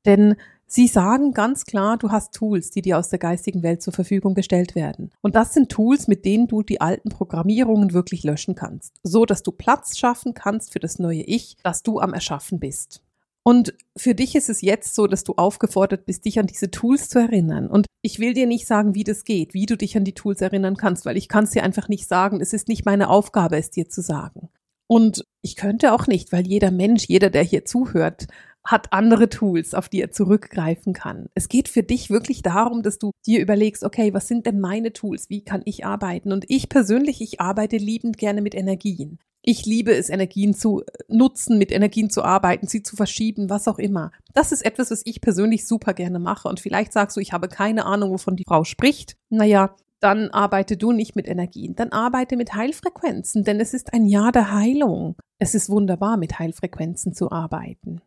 denn 0.05 0.37
Sie 0.75 0.87
sagen 0.87 1.35
ganz 1.35 1.67
klar, 1.67 1.99
du 1.99 2.13
hast 2.13 2.33
Tools, 2.33 2.71
die 2.71 2.81
dir 2.81 2.97
aus 2.97 3.11
der 3.11 3.19
geistigen 3.19 3.63
Welt 3.63 3.83
zur 3.83 3.93
Verfügung 3.93 4.33
gestellt 4.33 4.75
werden. 4.75 5.11
Und 5.21 5.37
das 5.37 5.53
sind 5.53 5.69
Tools, 5.69 6.09
mit 6.09 6.25
denen 6.25 6.47
du 6.47 6.63
die 6.63 6.81
alten 6.81 7.11
Programmierungen 7.11 7.93
wirklich 7.93 8.25
löschen 8.25 8.55
kannst, 8.55 8.95
so 9.03 9.27
dass 9.27 9.43
du 9.43 9.53
Platz 9.53 9.99
schaffen 9.99 10.33
kannst 10.33 10.73
für 10.73 10.79
das 10.79 10.99
neue 10.99 11.25
Ich, 11.25 11.59
das 11.63 11.83
du 11.83 12.01
am 12.01 12.15
Erschaffen 12.15 12.59
bist. 12.59 13.03
Und 13.45 13.75
für 13.97 14.15
dich 14.15 14.37
ist 14.37 14.49
es 14.49 14.61
jetzt 14.61 14.95
so, 14.95 15.07
dass 15.07 15.25
du 15.25 15.35
aufgefordert 15.35 16.07
bist, 16.07 16.25
dich 16.25 16.39
an 16.39 16.47
diese 16.47 16.71
Tools 16.71 17.09
zu 17.09 17.19
erinnern. 17.19 17.67
Und 17.67 17.87
ich 18.01 18.21
will 18.21 18.35
dir 18.35 18.47
nicht 18.47 18.67
sagen, 18.67 18.95
wie 18.95 19.05
das 19.05 19.25
geht, 19.25 19.53
wie 19.53 19.67
du 19.67 19.77
dich 19.77 19.97
an 19.97 20.05
die 20.05 20.15
Tools 20.15 20.41
erinnern 20.41 20.77
kannst, 20.77 21.05
weil 21.07 21.17
ich 21.17 21.29
kann 21.29 21.45
es 21.45 21.51
dir 21.51 21.65
einfach 21.65 21.89
nicht 21.89 22.07
sagen. 22.07 22.41
Es 22.41 22.53
ist 22.53 22.69
nicht 22.69 22.85
meine 22.85 23.09
Aufgabe, 23.11 23.57
es 23.57 23.71
dir 23.71 23.89
zu 23.89 24.01
sagen. 24.01 24.49
Und 24.87 25.25
ich 25.41 25.57
könnte 25.57 25.93
auch 25.93 26.07
nicht, 26.07 26.33
weil 26.33 26.47
jeder 26.47 26.71
Mensch, 26.71 27.07
jeder, 27.09 27.31
der 27.31 27.43
hier 27.43 27.65
zuhört, 27.65 28.27
hat 28.65 28.93
andere 28.93 29.29
Tools, 29.29 29.75
auf 29.75 29.89
die 29.89 30.01
er 30.01 30.11
zurückgreifen 30.11 30.93
kann. 30.93 31.29
Es 31.35 31.49
geht 31.49 31.69
für 31.69 31.83
dich 31.83 32.11
wirklich 32.11 32.43
darum, 32.43 32.83
dass 32.83 32.99
du 32.99 33.11
dir 33.27 33.41
überlegst, 33.41 33.85
okay, 33.85 34.15
was 34.15 34.29
sind 34.29 34.47
denn 34.47 34.61
meine 34.61 34.93
Tools? 34.93 35.29
Wie 35.29 35.43
kann 35.43 35.63
ich 35.65 35.85
arbeiten? 35.85 36.33
Und 36.33 36.45
ich 36.49 36.69
persönlich, 36.69 37.21
ich 37.21 37.41
arbeite 37.41 37.77
liebend 37.77 38.19
gerne 38.19 38.41
mit 38.41 38.55
Energien. 38.55 39.19
Ich 39.45 39.67
liebe 39.67 39.93
es, 39.93 40.09
Energien 40.09 40.55
zu 40.55 40.85
nutzen, 41.09 41.59
mit 41.59 41.73
Energien 41.73 42.11
zu 42.11 42.23
arbeiten, 42.23 42.69
sie 42.69 42.85
zu 42.85 42.95
verschieben, 42.95 43.51
was 43.51 43.67
auch 43.67 43.81
immer. 43.81 44.13
Das 44.35 44.53
ist 44.53 44.65
etwas, 44.65 44.93
was 44.93 45.03
ich 45.05 45.21
persönlich 45.21 45.67
super 45.67 45.95
gerne 45.95 46.21
mache. 46.21 46.49
Und 46.49 46.61
vielleicht 46.61 46.93
sagst 46.93 47.17
du, 47.17 47.21
ich 47.21 47.33
habe 47.33 47.49
keine 47.49 47.85
Ahnung, 47.85 48.13
wovon 48.13 48.37
die 48.37 48.45
Frau 48.47 48.63
spricht. 48.63 49.17
Naja, 49.31 49.75
dann 49.99 50.31
arbeite 50.31 50.77
du 50.77 50.93
nicht 50.93 51.17
mit 51.17 51.27
Energien, 51.27 51.75
dann 51.75 51.91
arbeite 51.91 52.37
mit 52.37 52.55
Heilfrequenzen, 52.55 53.45
denn 53.45 53.61
es 53.61 53.73
ist 53.73 53.95
ein 53.95 54.07
Jahr 54.07 54.33
der 54.33 54.53
Heilung. 54.53 55.17
Es 55.39 55.55
ist 55.55 55.71
wunderbar, 55.71 56.17
mit 56.17 56.39
Heilfrequenzen 56.39 57.15
zu 57.15 57.31
arbeiten. 57.31 58.01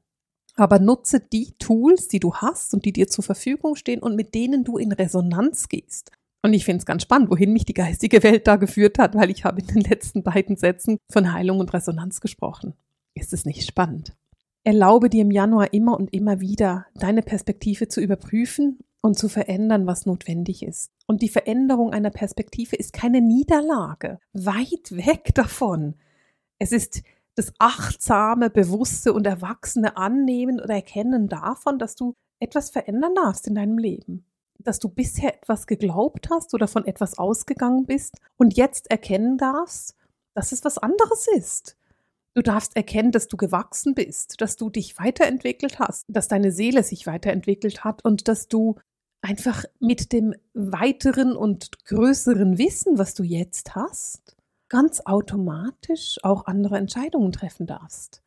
Aber 0.56 0.80
nutze 0.80 1.20
die 1.20 1.54
Tools, 1.60 2.08
die 2.08 2.20
du 2.20 2.36
hast 2.36 2.74
und 2.74 2.86
die 2.86 2.94
dir 2.94 3.08
zur 3.08 3.24
Verfügung 3.24 3.76
stehen 3.76 4.02
und 4.02 4.16
mit 4.16 4.34
denen 4.36 4.64
du 4.64 4.78
in 4.78 4.92
Resonanz 4.92 5.68
gehst. 5.68 6.12
Und 6.46 6.54
ich 6.54 6.64
finde 6.64 6.80
es 6.80 6.86
ganz 6.86 7.02
spannend, 7.02 7.32
wohin 7.32 7.54
mich 7.54 7.66
die 7.66 7.74
geistige 7.74 8.22
Welt 8.22 8.46
da 8.48 8.56
geführt 8.56 9.00
hat, 9.00 9.16
weil 9.16 9.32
ich 9.32 9.46
habe 9.46 9.62
in 9.62 9.68
den 9.68 9.82
letzten 9.82 10.22
beiden 10.22 10.56
Sätzen 10.56 11.00
von 11.12 11.34
Heilung 11.34 11.60
und 11.60 11.74
Resonanz 11.74 12.22
gesprochen. 12.22 12.74
Ist 13.16 13.34
es 13.34 13.46
nicht 13.46 13.66
spannend? 13.66 14.16
Erlaube 14.64 15.10
dir 15.10 15.24
im 15.24 15.32
Januar 15.32 15.74
immer 15.74 15.98
und 15.98 16.14
immer 16.14 16.40
wieder, 16.42 16.86
deine 16.96 17.22
Perspektive 17.22 17.88
zu 17.88 18.00
überprüfen 18.00 18.80
und 19.02 19.18
zu 19.18 19.30
verändern, 19.30 19.86
was 19.86 20.06
notwendig 20.06 20.64
ist. 20.64 20.92
Und 21.08 21.22
die 21.22 21.30
Veränderung 21.30 21.94
einer 21.94 22.10
Perspektive 22.10 22.76
ist 22.76 22.94
keine 22.94 23.22
Niederlage. 23.22 24.20
Weit 24.34 24.92
weg 24.92 25.34
davon. 25.36 25.96
Es 26.58 26.72
ist 26.72 27.04
das 27.36 27.54
achtsame, 27.60 28.50
bewusste 28.50 29.14
und 29.14 29.28
erwachsene 29.28 29.98
Annehmen 29.98 30.60
oder 30.60 30.76
Erkennen 30.76 31.28
davon, 31.28 31.78
dass 31.80 31.96
du 31.96 32.16
etwas 32.40 32.70
verändern 32.70 33.16
darfst 33.16 33.48
in 33.48 33.56
deinem 33.56 33.78
Leben. 33.78 34.26
Dass 34.58 34.80
du 34.80 34.90
bisher 34.90 35.36
etwas 35.36 35.68
geglaubt 35.68 36.30
hast 36.30 36.54
oder 36.54 36.68
von 36.68 36.86
etwas 36.86 37.18
ausgegangen 37.18 37.86
bist 37.86 38.18
und 38.38 38.56
jetzt 38.56 38.90
erkennen 38.90 39.38
darfst, 39.38 39.96
dass 40.34 40.52
es 40.52 40.64
was 40.64 40.78
anderes 40.78 41.28
ist. 41.36 41.78
Du 42.34 42.42
darfst 42.42 42.76
erkennen, 42.76 43.12
dass 43.12 43.28
du 43.28 43.38
gewachsen 43.38 43.96
bist, 43.96 44.42
dass 44.42 44.58
du 44.58 44.70
dich 44.70 45.00
weiterentwickelt 45.00 45.80
hast, 45.80 46.06
dass 46.10 46.28
deine 46.28 46.52
Seele 46.52 46.84
sich 46.84 47.08
weiterentwickelt 47.08 47.84
hat 47.84 48.04
und 48.04 48.28
dass 48.28 48.48
du 48.48 48.76
einfach 49.22 49.64
mit 49.80 50.12
dem 50.12 50.36
weiteren 50.54 51.36
und 51.36 51.86
größeren 51.86 52.58
Wissen, 52.58 52.98
was 52.98 53.14
du 53.14 53.24
jetzt 53.24 53.76
hast, 53.76 54.35
ganz 54.70 55.02
automatisch 55.06 56.18
auch 56.24 56.46
andere 56.46 56.78
Entscheidungen 56.78 57.32
treffen 57.32 57.68
darfst. 57.68 58.22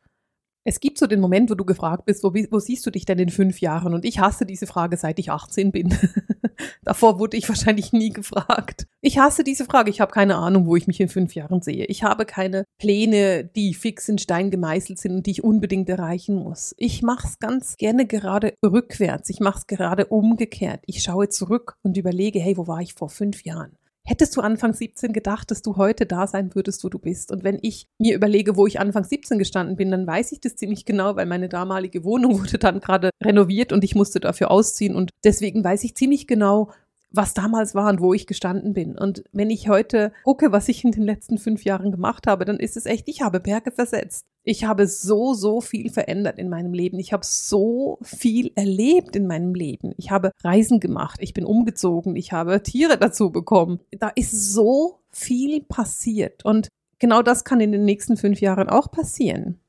Es 0.65 0.79
gibt 0.79 0.97
so 0.97 1.07
den 1.07 1.21
Moment, 1.21 1.49
wo 1.49 1.55
du 1.55 1.65
gefragt 1.65 2.05
bist, 2.05 2.23
wo, 2.23 2.33
wo, 2.33 2.59
siehst 2.59 2.85
du 2.85 2.91
dich 2.91 3.05
denn 3.05 3.17
in 3.17 3.29
fünf 3.29 3.59
Jahren? 3.59 3.93
Und 3.93 4.05
ich 4.05 4.19
hasse 4.19 4.45
diese 4.45 4.67
Frage, 4.67 4.97
seit 4.97 5.17
ich 5.17 5.31
18 5.31 5.71
bin. 5.71 5.97
Davor 6.83 7.17
wurde 7.17 7.37
ich 7.37 7.47
wahrscheinlich 7.47 7.93
nie 7.93 8.09
gefragt. 8.09 8.85
Ich 9.01 9.17
hasse 9.17 9.43
diese 9.43 9.65
Frage. 9.65 9.89
Ich 9.89 10.01
habe 10.01 10.11
keine 10.11 10.35
Ahnung, 10.35 10.67
wo 10.67 10.75
ich 10.75 10.85
mich 10.85 10.99
in 10.99 11.07
fünf 11.07 11.33
Jahren 11.33 11.61
sehe. 11.61 11.85
Ich 11.85 12.03
habe 12.03 12.25
keine 12.25 12.65
Pläne, 12.77 13.45
die 13.45 13.73
fix 13.73 14.09
in 14.09 14.17
Stein 14.17 14.51
gemeißelt 14.51 14.99
sind 14.99 15.15
und 15.15 15.25
die 15.25 15.31
ich 15.31 15.43
unbedingt 15.43 15.87
erreichen 15.87 16.35
muss. 16.35 16.75
Ich 16.77 17.01
mache 17.01 17.27
es 17.27 17.39
ganz 17.39 17.77
gerne 17.77 18.05
gerade 18.05 18.53
rückwärts. 18.63 19.29
Ich 19.29 19.39
mache 19.39 19.59
es 19.59 19.67
gerade 19.67 20.07
umgekehrt. 20.07 20.83
Ich 20.85 21.01
schaue 21.01 21.29
zurück 21.29 21.77
und 21.83 21.97
überlege, 21.97 22.39
hey, 22.39 22.57
wo 22.57 22.67
war 22.67 22.81
ich 22.81 22.93
vor 22.93 23.09
fünf 23.09 23.43
Jahren? 23.43 23.78
Hättest 24.09 24.35
du 24.35 24.41
Anfang 24.41 24.73
17 24.73 25.13
gedacht, 25.13 25.51
dass 25.51 25.61
du 25.61 25.77
heute 25.77 26.07
da 26.07 26.25
sein 26.25 26.55
würdest, 26.55 26.83
wo 26.83 26.89
du 26.89 26.97
bist? 26.97 27.31
Und 27.31 27.43
wenn 27.43 27.59
ich 27.61 27.87
mir 27.99 28.15
überlege, 28.15 28.57
wo 28.57 28.65
ich 28.65 28.79
Anfang 28.79 29.03
17 29.03 29.37
gestanden 29.37 29.75
bin, 29.75 29.91
dann 29.91 30.07
weiß 30.07 30.31
ich 30.31 30.41
das 30.41 30.55
ziemlich 30.55 30.85
genau, 30.85 31.15
weil 31.15 31.27
meine 31.27 31.47
damalige 31.47 32.03
Wohnung 32.03 32.39
wurde 32.39 32.57
dann 32.57 32.79
gerade 32.79 33.11
renoviert 33.21 33.71
und 33.71 33.83
ich 33.83 33.93
musste 33.93 34.19
dafür 34.19 34.49
ausziehen. 34.49 34.95
Und 34.95 35.11
deswegen 35.23 35.63
weiß 35.63 35.83
ich 35.83 35.93
ziemlich 35.93 36.25
genau, 36.25 36.71
was 37.11 37.33
damals 37.33 37.73
war 37.73 37.89
und 37.89 38.01
wo 38.01 38.13
ich 38.13 38.27
gestanden 38.27 38.73
bin. 38.73 38.97
Und 38.97 39.23
wenn 39.31 39.49
ich 39.49 39.67
heute 39.67 40.11
gucke, 40.23 40.51
was 40.51 40.69
ich 40.69 40.83
in 40.83 40.91
den 40.91 41.03
letzten 41.03 41.37
fünf 41.37 41.63
Jahren 41.63 41.91
gemacht 41.91 42.27
habe, 42.27 42.45
dann 42.45 42.57
ist 42.57 42.77
es 42.77 42.85
echt, 42.85 43.07
ich 43.07 43.21
habe 43.21 43.39
Berge 43.39 43.71
versetzt. 43.71 44.25
Ich 44.43 44.63
habe 44.63 44.87
so, 44.87 45.33
so 45.33 45.61
viel 45.61 45.91
verändert 45.91 46.39
in 46.39 46.49
meinem 46.49 46.73
Leben. 46.73 46.99
Ich 46.99 47.13
habe 47.13 47.25
so 47.25 47.99
viel 48.01 48.51
erlebt 48.55 49.15
in 49.15 49.27
meinem 49.27 49.53
Leben. 49.53 49.93
Ich 49.97 50.11
habe 50.11 50.31
Reisen 50.43 50.79
gemacht. 50.79 51.19
Ich 51.21 51.33
bin 51.33 51.45
umgezogen. 51.45 52.15
Ich 52.15 52.31
habe 52.31 52.61
Tiere 52.63 52.97
dazu 52.97 53.31
bekommen. 53.31 53.79
Da 53.91 54.09
ist 54.09 54.31
so 54.31 54.99
viel 55.09 55.61
passiert. 55.61 56.45
Und 56.45 56.69
genau 56.99 57.21
das 57.21 57.43
kann 57.43 57.59
in 57.59 57.71
den 57.71 57.85
nächsten 57.85 58.17
fünf 58.17 58.39
Jahren 58.41 58.69
auch 58.69 58.91
passieren. 58.91 59.59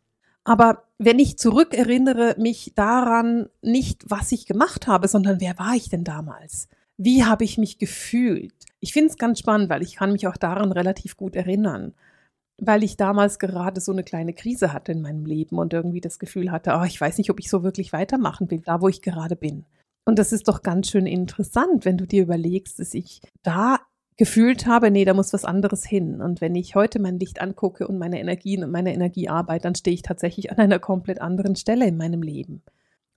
Aber 0.45 0.85
wenn 0.99 1.19
ich 1.19 1.39
zurückerinnere 1.39 2.37
mich 2.39 2.73
daran, 2.75 3.49
nicht 3.63 4.05
was 4.09 4.33
ich 4.33 4.47
gemacht 4.47 4.87
habe, 4.87 5.09
sondern 5.09 5.41
wer 5.41 5.59
war 5.59 5.75
ich 5.75 5.89
denn 5.89 6.05
damals? 6.05 6.69
Wie 7.03 7.25
habe 7.25 7.45
ich 7.45 7.57
mich 7.57 7.79
gefühlt? 7.79 8.53
Ich 8.81 8.93
finde 8.93 9.09
es 9.09 9.17
ganz 9.17 9.39
spannend, 9.39 9.71
weil 9.71 9.83
ich 9.83 9.97
kann 9.97 10.13
mich 10.13 10.27
auch 10.27 10.37
daran 10.37 10.71
relativ 10.71 11.17
gut 11.17 11.35
erinnern, 11.35 11.95
weil 12.59 12.85
ich 12.85 12.99
damals 12.99 13.39
gerade 13.39 13.81
so 13.81 13.91
eine 13.91 14.05
kleine 14.05 14.35
Krise 14.35 14.75
hatte 14.75 14.93
in 14.93 15.01
meinem 15.01 15.25
Leben 15.25 15.59
und 15.59 15.73
irgendwie 15.73 16.03
das 16.03 16.19
Gefühl 16.19 16.53
hatte, 16.53 16.79
oh, 16.79 16.85
ich 16.85 17.01
weiß 17.01 17.17
nicht, 17.17 17.31
ob 17.31 17.41
ich 17.41 17.49
so 17.49 17.63
wirklich 17.63 17.95
weitermachen 17.95 18.51
will, 18.51 18.61
da 18.61 18.83
wo 18.83 18.89
ich 18.89 19.01
gerade 19.01 19.35
bin. 19.35 19.65
Und 20.05 20.19
das 20.19 20.31
ist 20.31 20.47
doch 20.47 20.63
ganz 20.63 20.91
schön 20.91 21.07
interessant, 21.07 21.87
wenn 21.87 21.97
du 21.97 22.07
dir 22.07 22.23
überlegst, 22.23 22.79
dass 22.79 22.93
ich 22.93 23.23
da 23.43 23.79
gefühlt 24.19 24.67
habe, 24.67 24.91
nee, 24.91 25.07
da 25.07 25.15
muss 25.15 25.33
was 25.33 25.47
anderes 25.47 25.87
hin. 25.87 26.21
Und 26.21 26.43
wenn 26.43 26.55
ich 26.55 26.75
heute 26.75 27.01
mein 27.01 27.19
Licht 27.19 27.41
angucke 27.41 27.89
und 27.89 27.97
meine 27.97 28.21
Energien 28.21 28.63
und 28.63 28.71
meine 28.71 28.93
Energiearbeit, 28.93 29.65
dann 29.65 29.75
stehe 29.75 29.95
ich 29.95 30.03
tatsächlich 30.03 30.53
an 30.53 30.59
einer 30.59 30.79
komplett 30.79 31.23
anderen 31.23 31.57
Stelle 31.57 31.87
in 31.87 31.97
meinem 31.97 32.21
Leben. 32.21 32.63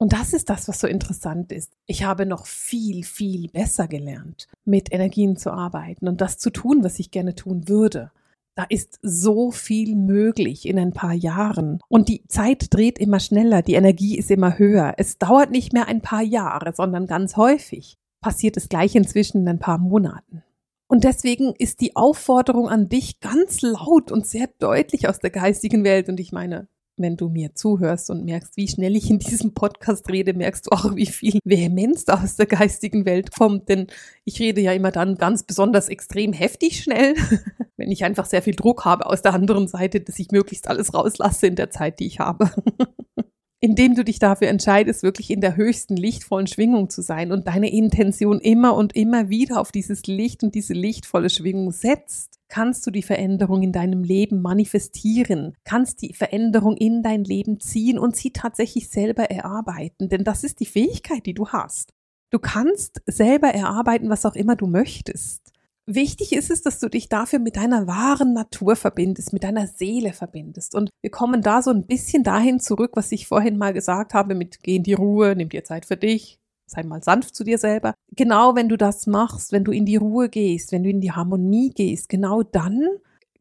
Und 0.04 0.12
das 0.12 0.34
ist 0.34 0.50
das, 0.50 0.68
was 0.68 0.82
so 0.82 0.88
interessant 0.88 1.54
ist. 1.54 1.78
Ich 1.86 2.04
habe 2.04 2.26
noch 2.26 2.46
viel, 2.46 3.06
viel 3.06 3.48
besser 3.48 3.88
gelernt, 3.88 4.50
mit 4.66 4.92
Energien 4.92 5.38
zu 5.38 5.50
arbeiten 5.50 6.10
und 6.10 6.20
das 6.20 6.38
zu 6.38 6.50
tun, 6.50 6.84
was 6.84 7.00
ich 7.00 7.10
gerne 7.10 7.36
tun 7.36 7.70
würde. 7.70 8.12
Da 8.54 8.66
ist 8.68 9.00
so 9.02 9.50
viel 9.50 9.96
möglich 9.96 10.68
in 10.68 10.78
ein 10.78 10.92
paar 10.92 11.14
Jahren. 11.14 11.80
Und 11.88 12.10
die 12.10 12.28
Zeit 12.28 12.74
dreht 12.74 13.00
immer 13.00 13.22
schneller, 13.22 13.62
die 13.62 13.76
Energie 13.76 14.18
ist 14.18 14.30
immer 14.30 14.60
höher. 14.60 14.96
Es 14.98 15.20
dauert 15.20 15.52
nicht 15.52 15.72
mehr 15.72 15.88
ein 15.88 16.02
paar 16.02 16.22
Jahre, 16.22 16.74
sondern 16.76 17.08
ganz 17.08 17.38
häufig 17.38 17.96
passiert 18.20 18.58
es 18.58 18.68
gleich 18.68 18.96
inzwischen 18.96 19.44
in 19.44 19.48
ein 19.48 19.60
paar 19.60 19.78
Monaten. 19.78 20.44
Und 20.88 21.06
deswegen 21.06 21.54
ist 21.58 21.80
die 21.80 21.96
Aufforderung 21.96 22.68
an 22.68 22.90
dich 22.90 23.22
ganz 23.22 23.62
laut 23.62 24.12
und 24.12 24.28
sehr 24.28 24.50
deutlich 24.60 25.08
aus 25.08 25.20
der 25.20 25.30
geistigen 25.30 25.86
Welt. 25.86 26.10
Und 26.10 26.20
ich 26.20 26.34
meine, 26.34 26.68
wenn 26.98 27.18
du 27.18 27.30
mir 27.30 27.56
zuhörst 27.56 28.10
und 28.10 28.24
merkst, 28.24 28.56
wie 28.56 28.68
schnell 28.68 28.96
ich 28.96 29.10
in 29.10 29.20
diesem 29.20 29.54
Podcast 29.54 30.10
rede, 30.10 30.34
merkst 30.34 30.68
du 30.68 30.72
auch, 30.72 30.96
wie 30.96 31.06
viel 31.06 31.40
Vehemenz 31.44 32.06
da 32.06 32.22
aus 32.24 32.36
der 32.36 32.46
geistigen 32.46 33.06
Welt 33.06 33.32
kommt. 33.32 33.70
Denn 33.70 33.88
ich 34.26 34.40
rede 34.40 34.62
ja 34.62 34.74
immer 34.74 34.92
dann 34.92 35.16
ganz 35.16 35.44
besonders 35.44 35.90
extrem 35.90 36.34
heftig 36.34 36.84
schnell, 36.84 37.16
wenn 37.78 37.92
ich 37.92 38.04
einfach 38.04 38.26
sehr 38.26 38.42
viel 38.42 38.56
Druck 38.56 38.86
habe 38.86 39.06
aus 39.06 39.22
der 39.22 39.34
anderen 39.34 39.68
Seite, 39.68 40.02
dass 40.02 40.20
ich 40.20 40.32
möglichst 40.32 40.68
alles 40.68 40.94
rauslasse 40.94 41.48
in 41.48 41.56
der 41.56 41.70
Zeit, 41.70 42.00
die 42.00 42.08
ich 42.08 42.20
habe. 42.20 42.52
Indem 43.60 43.96
du 43.96 44.04
dich 44.04 44.20
dafür 44.20 44.50
entscheidest, 44.50 45.04
wirklich 45.04 45.32
in 45.32 45.40
der 45.40 45.56
höchsten 45.56 45.96
lichtvollen 45.96 46.48
Schwingung 46.48 46.90
zu 46.90 47.02
sein 47.02 47.32
und 47.32 47.48
deine 47.48 47.72
Intention 47.72 48.42
immer 48.42 48.76
und 48.76 48.94
immer 48.94 49.30
wieder 49.30 49.62
auf 49.62 49.72
dieses 49.72 50.06
Licht 50.06 50.44
und 50.44 50.54
diese 50.54 50.74
lichtvolle 50.74 51.30
Schwingung 51.30 51.72
setzt, 51.72 52.42
kannst 52.54 52.86
du 52.86 52.92
die 52.92 53.02
Veränderung 53.02 53.64
in 53.64 53.72
deinem 53.72 54.04
Leben 54.04 54.44
manifestieren, 54.44 55.58
kannst 55.64 56.04
die 56.04 56.14
Veränderung 56.14 56.78
in 56.78 57.02
dein 57.02 57.24
Leben 57.24 57.60
ziehen 57.60 57.98
und 57.98 58.16
sie 58.16 58.30
tatsächlich 58.30 58.90
selber 58.90 59.24
erarbeiten, 59.32 60.08
denn 60.08 60.24
das 60.24 60.44
ist 60.44 60.60
die 60.60 60.68
Fähigkeit, 60.68 61.26
die 61.26 61.34
du 61.34 61.48
hast. 61.48 61.96
Du 62.30 62.38
kannst 62.38 63.02
selber 63.08 63.48
erarbeiten, 63.48 64.12
was 64.12 64.24
auch 64.28 64.36
immer 64.36 64.56
du 64.56 64.68
möchtest. 64.68 65.52
Wichtig 65.88 66.32
ist 66.32 66.52
es, 66.52 66.62
dass 66.62 66.80
du 66.80 66.90
dich 66.90 67.10
dafür 67.10 67.40
mit 67.40 67.56
deiner 67.56 67.88
wahren 67.88 68.34
Natur 68.34 68.76
verbindest, 68.76 69.34
mit 69.34 69.44
deiner 69.44 69.66
Seele 69.66 70.14
verbindest. 70.14 70.76
Und 70.76 70.92
wir 71.02 71.10
kommen 71.10 71.42
da 71.42 71.64
so 71.64 71.72
ein 71.72 71.88
bisschen 71.88 72.24
dahin 72.24 72.60
zurück, 72.60 72.92
was 72.94 73.12
ich 73.12 73.26
vorhin 73.26 73.58
mal 73.58 73.74
gesagt 73.74 74.14
habe, 74.14 74.36
mit 74.36 74.62
geh 74.62 74.76
in 74.76 74.84
die 74.84 74.94
Ruhe, 74.94 75.36
nimm 75.36 75.50
dir 75.50 75.64
Zeit 75.64 75.88
für 75.88 75.98
dich, 75.98 76.38
sei 76.74 76.84
mal 76.84 77.04
sanft 77.04 77.36
zu 77.36 77.44
dir 77.44 77.58
selber. 77.58 77.96
Genau 78.16 78.56
wenn 78.56 78.70
du 78.70 78.78
das 78.78 79.08
machst, 79.08 79.52
wenn 79.52 79.64
du 79.64 79.72
in 79.72 79.86
die 79.86 79.96
Ruhe 79.96 80.30
gehst, 80.30 80.72
wenn 80.72 80.84
du 80.84 80.90
in 80.90 81.02
die 81.02 81.12
Harmonie 81.12 81.70
gehst, 81.70 82.10
genau 82.10 82.44
dann 82.44 82.88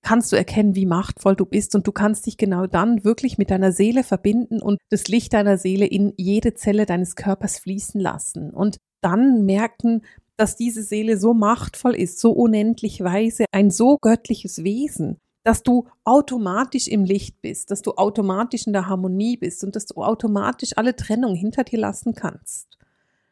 kannst 0.02 0.32
du 0.32 0.36
erkennen, 0.36 0.74
wie 0.74 0.86
machtvoll 0.86 1.36
du 1.36 1.46
bist 1.46 1.74
und 1.74 1.86
du 1.86 1.92
kannst 1.92 2.26
dich 2.26 2.36
genau 2.36 2.66
dann 2.66 3.04
wirklich 3.04 3.38
mit 3.38 3.50
deiner 3.50 3.72
Seele 3.72 4.02
verbinden 4.02 4.60
und 4.60 4.78
das 4.90 5.06
Licht 5.08 5.32
deiner 5.32 5.58
Seele 5.58 5.86
in 5.86 6.12
jede 6.16 6.54
Zelle 6.54 6.86
deines 6.86 7.16
Körpers 7.16 7.58
fließen 7.58 8.00
lassen 8.00 8.50
und 8.50 8.78
dann 9.00 9.44
merken, 9.44 10.02
dass 10.36 10.56
diese 10.56 10.82
Seele 10.82 11.18
so 11.18 11.34
machtvoll 11.34 11.94
ist, 11.94 12.18
so 12.18 12.32
unendlich 12.32 13.02
weise, 13.02 13.44
ein 13.52 13.70
so 13.70 13.98
göttliches 14.00 14.64
Wesen, 14.64 15.18
dass 15.44 15.62
du 15.62 15.86
automatisch 16.04 16.88
im 16.88 17.04
Licht 17.04 17.40
bist, 17.42 17.70
dass 17.70 17.82
du 17.82 17.92
automatisch 17.92 18.66
in 18.66 18.72
der 18.72 18.88
Harmonie 18.88 19.36
bist 19.36 19.62
und 19.64 19.76
dass 19.76 19.86
du 19.86 20.02
automatisch 20.02 20.72
alle 20.76 20.96
Trennung 20.96 21.34
hinter 21.34 21.64
dir 21.64 21.78
lassen 21.78 22.14
kannst. 22.14 22.66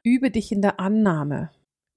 Übe 0.03 0.31
dich 0.31 0.51
in 0.51 0.63
der 0.63 0.81
Annahme. 0.81 1.51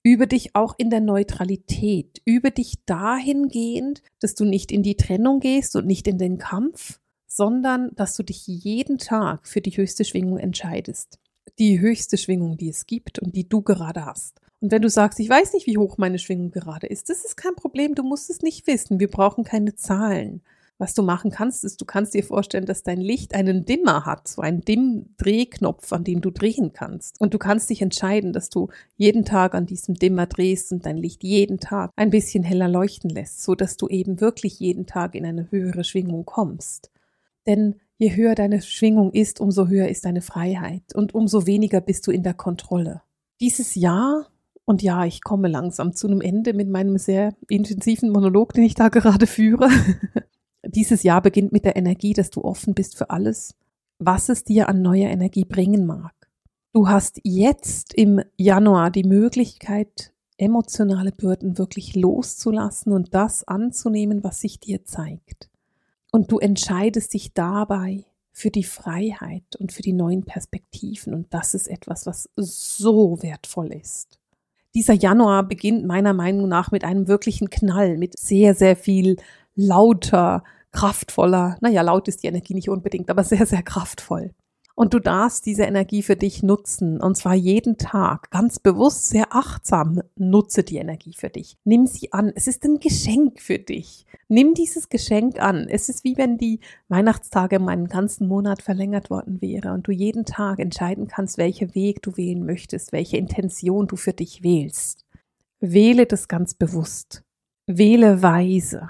Übe 0.04 0.28
dich 0.28 0.56
auch 0.56 0.76
in 0.78 0.90
der 0.90 1.00
Neutralität. 1.00 2.22
Übe 2.26 2.52
dich 2.52 2.84
dahingehend, 2.86 4.04
dass 4.20 4.36
du 4.36 4.44
nicht 4.44 4.74
in 4.74 4.84
die 4.84 4.98
Trennung 4.98 5.40
gehst 5.40 5.78
und 5.78 5.88
nicht 5.88 6.10
in 6.10 6.18
den 6.18 6.38
Kampf, 6.38 7.00
sondern 7.28 7.92
dass 7.96 8.16
du 8.16 8.24
dich 8.24 8.46
jeden 8.46 8.98
Tag 8.98 9.48
für 9.48 9.62
die 9.62 9.78
höchste 9.78 10.04
Schwingung 10.04 10.38
entscheidest. 10.38 11.20
Die 11.60 11.80
höchste 11.80 12.18
Schwingung, 12.18 12.58
die 12.58 12.68
es 12.68 12.88
gibt 12.88 13.20
und 13.20 13.38
die 13.38 13.48
du 13.48 13.62
gerade 13.62 14.06
hast. 14.06 14.42
Und 14.60 14.72
wenn 14.72 14.82
du 14.82 14.90
sagst, 14.90 15.22
ich 15.22 15.30
weiß 15.30 15.54
nicht, 15.54 15.66
wie 15.66 15.78
hoch 15.78 15.98
meine 15.98 16.20
Schwingung 16.20 16.52
gerade 16.52 16.88
ist, 16.88 17.10
das 17.10 17.24
ist 17.24 17.38
kein 17.38 17.56
Problem, 17.56 17.96
du 17.96 18.04
musst 18.04 18.30
es 18.30 18.42
nicht 18.42 18.68
wissen. 18.68 19.00
Wir 19.00 19.10
brauchen 19.10 19.46
keine 19.46 19.76
Zahlen. 19.76 20.42
Was 20.84 20.94
du 20.94 21.02
machen 21.02 21.32
kannst, 21.32 21.64
ist, 21.64 21.80
du 21.80 21.86
kannst 21.86 22.14
dir 22.14 22.26
vorstellen, 22.26 22.66
dass 22.66 22.84
dein 22.84 23.00
Licht 23.00 23.34
einen 23.36 23.64
Dimmer 23.64 24.06
hat, 24.06 24.28
so 24.28 24.42
einen 24.42 24.60
Dimm-Drehknopf, 24.60 25.94
an 25.94 26.04
dem 26.04 26.20
du 26.20 26.30
drehen 26.30 26.74
kannst. 26.74 27.22
Und 27.22 27.34
du 27.34 27.38
kannst 27.38 27.70
dich 27.70 27.82
entscheiden, 27.82 28.34
dass 28.34 28.50
du 28.50 28.68
jeden 28.98 29.24
Tag 29.24 29.56
an 29.56 29.66
diesem 29.66 29.96
Dimmer 29.96 30.26
drehst 30.26 30.74
und 30.74 30.86
dein 30.86 30.98
Licht 30.98 31.24
jeden 31.24 31.62
Tag 31.62 31.92
ein 31.96 32.10
bisschen 32.10 32.44
heller 32.44 32.68
leuchten 32.68 33.10
lässt, 33.10 33.44
so 33.44 33.56
dass 33.56 33.78
du 33.78 33.88
eben 33.88 34.20
wirklich 34.20 34.60
jeden 34.60 34.86
Tag 34.86 35.16
in 35.16 35.26
eine 35.26 35.50
höhere 35.52 35.86
Schwingung 35.86 36.26
kommst. 36.26 36.92
Denn 37.48 37.76
je 37.98 38.14
höher 38.18 38.36
deine 38.36 38.62
Schwingung 38.62 39.14
ist, 39.14 39.40
umso 39.40 39.70
höher 39.70 39.88
ist 39.88 40.04
deine 40.04 40.22
Freiheit 40.22 40.94
und 40.94 41.16
umso 41.16 41.48
weniger 41.48 41.80
bist 41.80 42.06
du 42.08 42.12
in 42.12 42.24
der 42.24 42.34
Kontrolle. 42.34 43.04
Dieses 43.40 43.76
Jahr 43.76 44.28
und 44.66 44.82
ja, 44.82 45.06
ich 45.06 45.24
komme 45.24 45.48
langsam 45.48 45.94
zu 45.94 46.08
einem 46.08 46.20
Ende 46.20 46.54
mit 46.54 46.68
meinem 46.68 46.98
sehr 46.98 47.34
intensiven 47.48 48.10
Monolog, 48.10 48.52
den 48.52 48.66
ich 48.66 48.76
da 48.76 48.90
gerade 48.90 49.28
führe. 49.28 49.70
Dieses 50.66 51.04
Jahr 51.04 51.22
beginnt 51.22 51.52
mit 51.52 51.66
der 51.66 51.76
Energie, 51.76 52.14
dass 52.14 52.30
du 52.30 52.44
offen 52.44 52.74
bist 52.74 52.98
für 52.98 53.10
alles, 53.10 53.56
was 54.00 54.30
es 54.30 54.44
dir 54.44 54.70
an 54.70 54.82
neuer 54.82 55.10
Energie 55.10 55.46
bringen 55.46 55.86
mag. 55.86 56.14
Du 56.74 56.88
hast 56.88 57.20
jetzt 57.24 57.94
im 57.94 58.22
Januar 58.38 58.90
die 58.90 59.04
Möglichkeit, 59.04 60.14
emotionale 60.38 61.12
Bürden 61.12 61.58
wirklich 61.58 61.96
loszulassen 61.96 62.94
und 62.94 63.14
das 63.14 63.48
anzunehmen, 63.48 64.24
was 64.24 64.40
sich 64.40 64.60
dir 64.60 64.84
zeigt. 64.84 65.50
Und 66.12 66.32
du 66.32 66.40
entscheidest 66.40 67.14
dich 67.14 67.34
dabei 67.34 68.06
für 68.32 68.50
die 68.50 68.64
Freiheit 68.64 69.56
und 69.60 69.72
für 69.72 69.84
die 69.84 69.94
neuen 69.94 70.24
Perspektiven. 70.24 71.14
Und 71.14 71.34
das 71.34 71.54
ist 71.54 71.68
etwas, 71.68 72.06
was 72.06 72.30
so 72.36 73.22
wertvoll 73.22 73.72
ist. 73.72 74.20
Dieser 74.74 74.96
Januar 74.96 75.48
beginnt 75.48 75.86
meiner 75.86 76.14
Meinung 76.14 76.50
nach 76.50 76.72
mit 76.72 76.84
einem 76.84 77.08
wirklichen 77.08 77.52
Knall, 77.52 77.98
mit 77.98 78.18
sehr, 78.18 78.56
sehr 78.56 78.76
viel 78.76 79.18
lauter, 79.56 80.44
kraftvoller, 80.72 81.58
naja, 81.62 81.82
laut 81.82 82.08
ist 82.08 82.24
die 82.24 82.28
Energie 82.28 82.54
nicht 82.54 82.70
unbedingt, 82.70 83.10
aber 83.10 83.24
sehr, 83.24 83.46
sehr 83.46 83.64
kraftvoll. 83.64 84.32
Und 84.76 84.96
du 84.96 85.00
darfst 85.00 85.46
diese 85.46 85.64
Energie 85.64 86.02
für 86.02 86.16
dich 86.16 86.42
nutzen. 86.42 87.00
Und 87.00 87.16
zwar 87.16 87.36
jeden 87.36 87.78
Tag. 87.78 88.32
Ganz 88.32 88.58
bewusst, 88.58 89.08
sehr 89.08 89.28
achtsam. 89.30 90.02
Nutze 90.16 90.64
die 90.64 90.78
Energie 90.78 91.14
für 91.16 91.30
dich. 91.30 91.58
Nimm 91.64 91.86
sie 91.86 92.12
an. 92.12 92.32
Es 92.36 92.48
ist 92.48 92.64
ein 92.66 92.80
Geschenk 92.80 93.40
für 93.40 93.60
dich. 93.60 94.08
Nimm 94.30 94.56
dieses 94.56 94.90
Geschenk 94.90 95.40
an. 95.40 95.68
Es 95.70 95.90
ist 95.90 96.04
wie 96.04 96.18
wenn 96.18 96.40
die 96.40 96.60
Weihnachtstage 96.88 97.60
um 97.60 97.68
einen 97.68 97.88
ganzen 97.88 98.28
Monat 98.28 98.64
verlängert 98.64 99.12
worden 99.12 99.42
wäre 99.42 99.74
und 99.74 99.88
du 99.88 99.92
jeden 99.92 100.26
Tag 100.26 100.58
entscheiden 100.58 101.08
kannst, 101.08 101.38
welchen 101.38 101.76
Weg 101.76 102.02
du 102.02 102.18
wählen 102.18 102.44
möchtest, 102.44 102.94
welche 102.94 103.18
Intention 103.18 103.86
du 103.86 103.96
für 103.96 104.14
dich 104.14 104.42
wählst. 104.42 105.06
Wähle 105.60 106.08
das 106.08 106.28
ganz 106.28 106.56
bewusst. 106.56 107.24
Wähle 107.68 108.24
weise. 108.24 108.90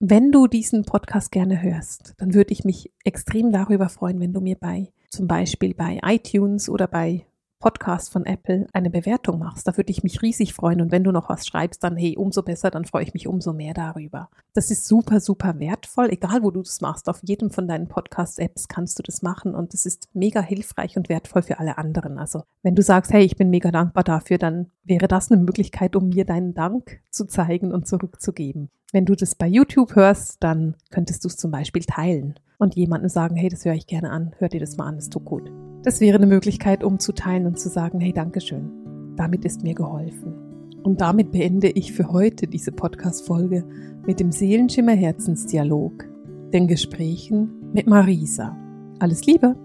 Wenn 0.00 0.32
du 0.32 0.46
diesen 0.48 0.84
Podcast 0.84 1.30
gerne 1.30 1.62
hörst, 1.62 2.14
dann 2.18 2.34
würde 2.34 2.52
ich 2.52 2.64
mich 2.64 2.92
extrem 3.04 3.52
darüber 3.52 3.88
freuen, 3.88 4.20
wenn 4.20 4.32
du 4.32 4.40
mir 4.40 4.56
bei 4.56 4.92
zum 5.08 5.28
Beispiel 5.28 5.74
bei 5.74 6.00
iTunes 6.02 6.68
oder 6.68 6.88
bei 6.88 7.26
Podcast 7.64 8.12
von 8.12 8.26
Apple 8.26 8.66
eine 8.74 8.90
Bewertung 8.90 9.38
machst. 9.38 9.66
Da 9.66 9.74
würde 9.78 9.90
ich 9.90 10.02
mich 10.02 10.20
riesig 10.20 10.52
freuen. 10.52 10.82
Und 10.82 10.92
wenn 10.92 11.02
du 11.02 11.12
noch 11.12 11.30
was 11.30 11.46
schreibst, 11.46 11.82
dann 11.82 11.96
hey, 11.96 12.14
umso 12.14 12.42
besser, 12.42 12.70
dann 12.70 12.84
freue 12.84 13.04
ich 13.04 13.14
mich 13.14 13.26
umso 13.26 13.54
mehr 13.54 13.72
darüber. 13.72 14.28
Das 14.52 14.70
ist 14.70 14.86
super, 14.86 15.18
super 15.18 15.58
wertvoll. 15.58 16.10
Egal, 16.10 16.42
wo 16.42 16.50
du 16.50 16.60
das 16.60 16.82
machst, 16.82 17.08
auf 17.08 17.20
jedem 17.22 17.48
von 17.48 17.66
deinen 17.66 17.88
Podcast-Apps 17.88 18.68
kannst 18.68 18.98
du 18.98 19.02
das 19.02 19.22
machen. 19.22 19.54
Und 19.54 19.72
es 19.72 19.86
ist 19.86 20.10
mega 20.12 20.42
hilfreich 20.42 20.98
und 20.98 21.08
wertvoll 21.08 21.40
für 21.40 21.58
alle 21.58 21.78
anderen. 21.78 22.18
Also, 22.18 22.42
wenn 22.62 22.74
du 22.74 22.82
sagst, 22.82 23.14
hey, 23.14 23.24
ich 23.24 23.36
bin 23.36 23.48
mega 23.48 23.70
dankbar 23.70 24.04
dafür, 24.04 24.36
dann 24.36 24.70
wäre 24.82 25.08
das 25.08 25.32
eine 25.32 25.40
Möglichkeit, 25.40 25.96
um 25.96 26.10
mir 26.10 26.26
deinen 26.26 26.52
Dank 26.52 27.00
zu 27.08 27.24
zeigen 27.26 27.72
und 27.72 27.88
zurückzugeben. 27.88 28.68
Wenn 28.92 29.06
du 29.06 29.14
das 29.14 29.36
bei 29.36 29.46
YouTube 29.46 29.96
hörst, 29.96 30.36
dann 30.44 30.76
könntest 30.90 31.24
du 31.24 31.28
es 31.28 31.38
zum 31.38 31.50
Beispiel 31.50 31.84
teilen 31.84 32.34
und 32.58 32.74
jemandem 32.76 33.08
sagen, 33.08 33.36
hey, 33.36 33.48
das 33.48 33.64
höre 33.64 33.72
ich 33.72 33.86
gerne 33.86 34.10
an, 34.10 34.34
hör 34.36 34.50
dir 34.50 34.60
das 34.60 34.76
mal 34.76 34.84
an, 34.84 34.96
das 34.96 35.08
tut 35.08 35.24
gut. 35.24 35.50
Das 35.84 36.00
wäre 36.00 36.16
eine 36.16 36.26
Möglichkeit, 36.26 36.82
um 36.82 36.98
zu 36.98 37.12
teilen 37.12 37.46
und 37.46 37.58
zu 37.58 37.68
sagen, 37.68 38.00
hey, 38.00 38.12
Dankeschön. 38.12 38.70
Damit 39.16 39.44
ist 39.44 39.62
mir 39.62 39.74
geholfen. 39.74 40.34
Und 40.82 41.02
damit 41.02 41.30
beende 41.30 41.68
ich 41.68 41.92
für 41.92 42.10
heute 42.10 42.46
diese 42.46 42.72
Podcast-Folge 42.72 43.64
mit 44.06 44.18
dem 44.18 44.32
Seelenschimmer 44.32 44.92
Herzensdialog, 44.92 46.08
den 46.54 46.68
Gesprächen 46.68 47.50
mit 47.74 47.86
Marisa. 47.86 48.56
Alles 48.98 49.26
Liebe! 49.26 49.56